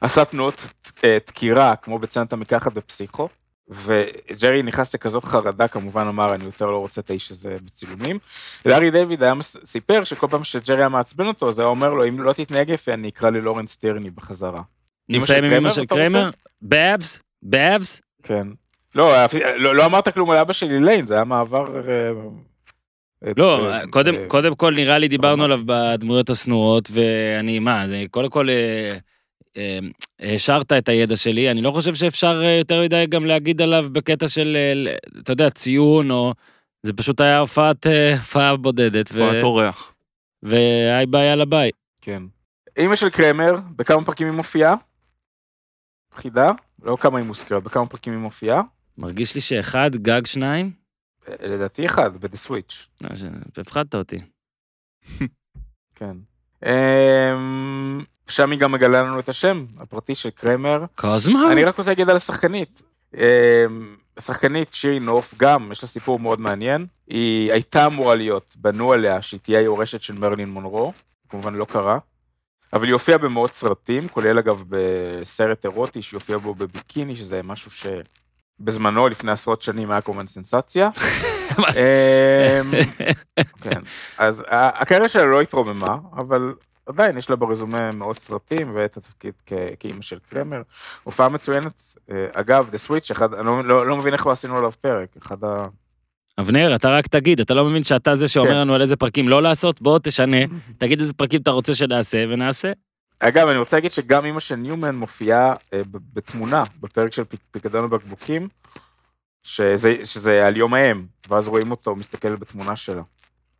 [0.00, 0.66] עשה תנועות
[1.04, 3.28] אה, דקירה כמו בצנת המקחת בפסיכו,
[3.70, 8.18] וג'רי נכנס לכזאת חרדה כמובן אמר אני יותר לא רוצה את האיש הזה בצילומים.
[8.66, 12.22] לארי דיוויד היה סיפר שכל פעם שג'רי היה מעצבן אותו אז היה אומר לו אם
[12.22, 14.62] לא תתנהג יפה אני אקרא ללורנס טירני בחזרה.
[15.08, 16.30] נסיים עם אמא קרמר, של קריימר?
[16.62, 17.22] באבס?
[17.42, 18.00] באבס?
[18.22, 18.48] כן.
[18.94, 19.14] לא,
[19.56, 21.88] לא, לא אמרת כלום על אבא של איליין, זה היה מעבר...
[23.26, 25.44] אה, לא, אה, קודם, אה, קודם כל נראה לי דיברנו.
[25.44, 28.48] עליו בדמויות השנואות, ואני, מה, זה קודם כל
[29.56, 29.78] אה,
[30.18, 34.28] העשרת את הידע שלי, אני לא חושב שאפשר אה, יותר מדי גם להגיד עליו בקטע
[34.28, 36.34] של, אה, אתה יודע, ציון, או...
[36.82, 39.94] זה פשוט היה הופעת, אה, הופעה בודדת, הופעת אורח.
[40.42, 41.70] והי ביי יאללה ביי.
[42.00, 42.22] כן.
[42.76, 44.74] אימא של קרמר, בכמה פרקים היא מופיעה?
[46.14, 46.52] חידה?
[46.82, 48.62] לא כמה היא מוזכרת, בכמה פרקים היא מופיעה?
[48.98, 50.72] מרגיש לי שאחד, גג שניים?
[51.42, 52.10] לדעתי אחד.
[53.00, 54.18] לא, ש- הפחדת אותי.
[55.98, 56.16] כן.
[58.30, 60.84] שם היא גם מגלה לנו את השם הפרטי של קרמר.
[60.94, 61.52] קוזמה?
[61.52, 62.82] אני רק רוצה להגיד על השחקנית.
[63.14, 63.20] אמ,
[64.16, 66.86] השחקנית שירי נוף גם, יש לה סיפור מאוד מעניין.
[67.06, 70.92] היא הייתה אמורה להיות, בנו עליה שהיא תהיה היורשת של מרלין מונרו,
[71.28, 71.98] כמובן לא קרה.
[72.72, 77.70] אבל היא הופיעה במאות סרטים, כולל אגב בסרט אירוטי שהיא הופיעה בו בביקיני, שזה משהו
[78.60, 80.90] שבזמנו, לפני עשרות שנים, היה כמובן סנסציה.
[81.58, 82.70] אמ,
[83.62, 83.80] כן,
[84.18, 86.54] אז הקריירה שלה לא התרוממה, אבל
[86.90, 89.34] עדיין יש לה ברזומה מאות סרטים ואת התפקיד
[89.80, 90.62] כאימא של קרמר.
[91.02, 94.56] הופעה מצוינת, אה, אגב, The Switch, אחד, אני לא, לא, לא מבין איך לא עשינו
[94.56, 95.64] עליו פרק, אחד ה...
[96.40, 98.56] אבנר, אתה רק תגיד, אתה לא מבין שאתה זה שאומר כן.
[98.56, 99.82] לנו על איזה פרקים לא לעשות?
[99.82, 100.36] בוא תשנה,
[100.78, 102.72] תגיד איזה פרקים אתה רוצה שנעשה, ונעשה.
[103.20, 108.48] אגב, אני רוצה להגיד שגם אימא של ניומן מופיעה אה, בתמונה בפרק של פיקדון הבקבוקים,
[109.42, 113.02] שזה, שזה על יום האם, ואז רואים אותו מסתכל בתמונה שלה.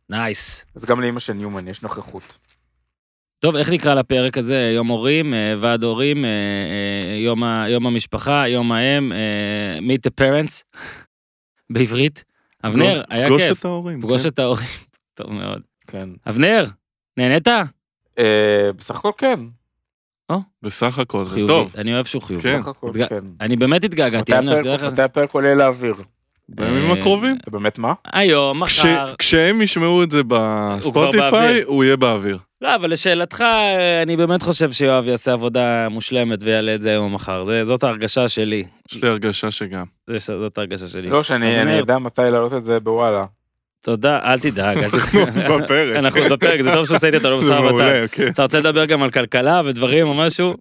[0.09, 0.65] nice.
[0.75, 2.37] אז גם לאימא של ניומן יש נוכחות.
[3.41, 4.71] טוב, איך נקרא לפרק הזה?
[4.75, 9.11] יום הורים, אה, ועד הורים, אה, אה, יום ה- יום המשפחה, יום האם,
[9.79, 10.63] meet the parents,
[11.73, 12.23] בעברית.
[12.63, 13.59] אבנר, היה פגוש כיף.
[13.59, 14.01] את ההורים.
[14.01, 14.27] פגוש כן.
[14.27, 14.65] את ההורים.
[15.17, 15.61] טוב מאוד.
[15.87, 16.09] כן.
[16.29, 16.65] אבנר,
[17.17, 17.47] נהנית?
[18.19, 19.39] אה, בסך הכל כן.
[20.61, 21.39] בסך הכל, זה.
[21.47, 21.73] טוב.
[21.77, 22.43] אני אוהב שהוא חיובי.
[22.43, 22.61] כן.
[23.09, 23.25] כן.
[23.41, 24.31] אני באמת התגעגעתי.
[24.87, 25.93] מתי הפרק- עולה לאוויר?
[26.49, 27.35] בימים הקרובים.
[27.51, 27.93] באמת מה?
[28.13, 29.13] היום, מחר.
[29.19, 31.61] כשהם ישמעו את זה בספוטיפיי.
[31.63, 32.37] הוא יהיה באוויר.
[32.61, 37.03] לא, אבל לשאלתך, אה, אני באמת חושב שיואב יעשה עבודה מושלמת ויעלה את זה היום
[37.03, 37.43] או מחר.
[37.43, 38.63] זה- זאת ההרגשה שלי.
[38.91, 39.85] יש לי הרגשה שגם.
[40.07, 41.09] זה- זאת ההרגשה שלי.
[41.09, 41.79] לא, שאני.
[41.81, 43.23] אדע מתי להעלות את זה בוואלה.
[43.83, 44.77] תודה, אל תדאג.
[44.77, 45.63] אל אנחנו תדאג.
[45.63, 45.95] בפרק.
[45.95, 46.85] אנחנו בפרק, זה טוב
[47.37, 47.63] במשא ומתן.
[47.71, 48.27] מעולה, כן.
[48.27, 50.53] אתה רוצה לדבר גם על כלכלה ודברים או משהו?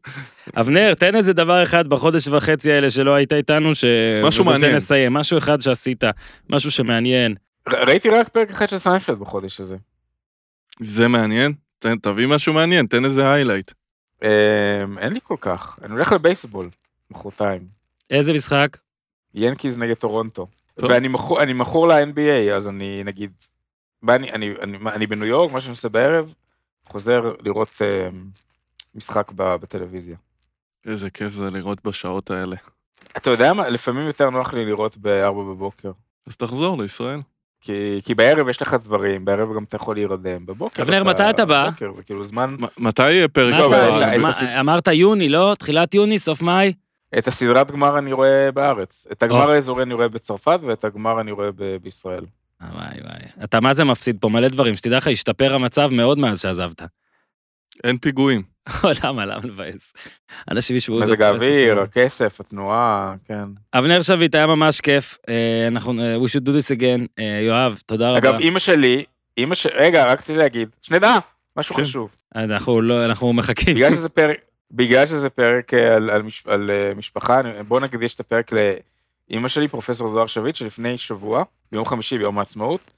[0.57, 3.85] אבנר, תן איזה דבר אחד בחודש וחצי האלה שלא היית איתנו, ש...
[4.25, 4.77] משהו ובזה מעניין.
[4.77, 6.05] נסיים, משהו אחד שעשית,
[6.51, 7.35] משהו שמעניין.
[7.73, 9.77] ראיתי רק פרק אחד של סיינפלד בחודש הזה.
[10.81, 11.53] זה מעניין?
[11.81, 13.73] תן- תביא משהו מעניין, תן איזה highlight.
[14.23, 14.29] אמ,
[14.99, 16.69] אין לי כל כך, אני הולך לבייסבול,
[17.11, 17.69] מחרתיים.
[18.11, 18.77] איזה משחק?
[19.35, 20.47] ינקיז נגד טורונטו.
[20.81, 20.91] טוב.
[20.91, 23.31] ואני מכור, אני מכור ל-NBA, אז אני נגיד,
[24.09, 26.35] אני, אני, אני, אני בניו יורק, מה שאני עושה בערב,
[26.87, 28.09] חוזר לראות אה,
[28.95, 30.17] משחק ב, בטלוויזיה.
[30.87, 32.57] איזה כיף זה לראות בשעות האלה.
[33.17, 35.93] אתה יודע מה, לפעמים יותר נוח לי לראות ב-4 בבוקר.
[36.27, 37.21] אז תחזור לישראל.
[37.61, 40.83] כי, כי בערב יש לך דברים, בערב גם אתה יכול להירדם, בבוקר.
[40.83, 41.67] אבנר, מתי אתה בא?
[41.69, 43.97] בבוקר זה כאילו זמן, מתי יהיה פרק הבא?
[44.07, 45.55] היית- אמרת יוני, לא?
[45.59, 46.73] תחילת יוני, סוף מאי?
[47.19, 49.07] את הסדרת גמר אני רואה בארץ.
[49.13, 51.49] את הגמר האזורי אני רואה בצרפת, ואת הגמר אני רואה
[51.83, 52.25] בישראל.
[52.63, 53.45] אה, וואי וואי.
[53.45, 56.83] אתה מה זה מפסיד פה מלא דברים, שתדע לך, השתפר המצב מאוד מאז שעזבת.
[57.85, 58.43] אין פיגועים.
[59.05, 59.95] למה, למה לבאס?
[60.51, 61.01] אנשים ישבו...
[61.01, 61.81] איזה מזג עשר האוויר.
[61.81, 63.45] הכסף, התנועה, כן.
[63.75, 65.19] אבנר שביט, היה ממש כיף.
[65.29, 67.07] אה, אנחנו, אה, we should do this again.
[67.19, 68.19] אה, יואב, תודה רבה.
[68.19, 69.05] אגב, אימא שלי,
[69.39, 69.67] אימא ש...
[69.67, 71.19] רגע, רק רציתי להגיד, שנדע,
[71.57, 71.83] משהו כן.
[71.83, 72.11] חשוב.
[72.37, 73.75] אנחנו לא, אנחנו מחכים.
[73.75, 74.37] בגלל שזה פרק,
[74.71, 78.51] בגלל שזה פרק על, על, מש, על משפחה, אני- בוא נקדיש את הפרק
[79.31, 82.91] לאימא שלי, פרופסור זוהר שביט, שלפני שבוע, ביום חמישי, ביום העצמאות,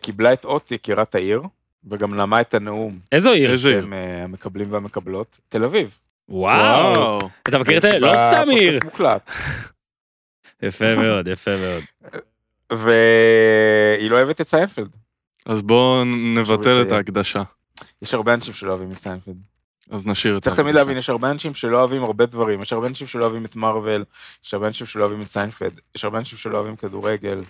[0.00, 1.42] קיבלה את אות יקירת העיר,
[1.90, 3.50] וגם נאמה את הנאום איזו עיר?
[3.50, 3.88] איזה עיר?
[3.92, 5.98] אה, המקבלים והמקבלות, תל אביב.
[6.28, 7.18] וואו.
[7.48, 7.98] אתה מכיר את ה...
[7.98, 8.78] לא סתם עיר.
[10.62, 11.82] יפה מאוד, יפה מאוד.
[12.72, 14.88] והיא לא אוהבת את סיינפלד.
[15.46, 16.92] אז בואו נבטל את.
[16.92, 17.42] ההקדשה.
[18.02, 19.36] יש הרבה אנשים שלא אוהבים את סיינפלד.
[19.90, 22.86] אז נשאיר את צריך תמיד להבין, יש הרבה אנשים שלא אוהבים הרבה דברים, יש הרבה
[22.86, 24.04] אנשים שלא אוהבים את מארוול,
[24.44, 27.40] יש הרבה אנשים שלא אוהבים את סיינפלד, יש הרבה אנשים שלא אוהבים כדורגל,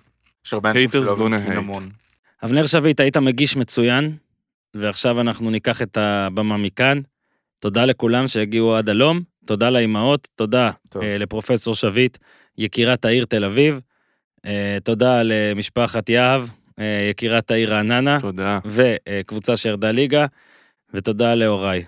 [0.47, 1.41] יש הרבה אנשים שלא אוהבים את.
[1.45, 1.89] קינמון.
[2.45, 4.17] אבנר שביט, היית מגיש מצוין,
[4.75, 7.01] ועכשיו אנחנו ניקח את הבמה מכאן.
[7.59, 11.03] תודה לכולם שהגיעו עד הלום, תודה לאימהות, תודה טוב.
[11.03, 12.19] אה, לפרופסור שביט,
[12.59, 13.81] יקירת העיר תל אביב,
[14.47, 16.43] אה, תודה למשפחת יהב,
[16.79, 18.59] אה, יקירת העיר רעננה, תודה.
[18.65, 20.27] וקבוצה שירדה ליגה,
[20.95, 21.85] ותודה להוריי.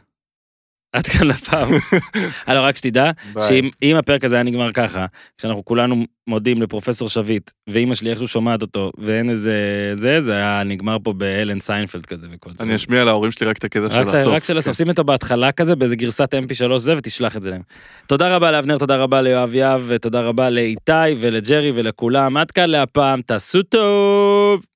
[0.97, 1.69] עד כאן לפעם.
[2.47, 3.11] הלו, רק שתדע.
[3.49, 5.07] שאם אם הפרק הזה היה נגמר ככה,
[5.39, 9.55] כשאנחנו כולנו מודים לפרופסור שביט, ואימא שלי איכשהו שומעת אותו, ואין איזה...
[9.95, 12.65] זה, זה היה נגמר פה באלן סיינפלד כזה וכל זה.
[12.65, 14.33] אני אשמיע להורים שלי רק את הקטע של הסוף.
[14.33, 17.63] רק של הסוף, שים אותו בהתחלה כזה, באיזה גרסת mp3 זה, ותשלח את זה להם.
[18.07, 22.37] תודה רבה לאבנר, תודה רבה ליואב יהב, ותודה רבה לאיתי ולג'רי ולכולם.
[22.37, 24.76] עד כאן להפעם, תעשו טוב!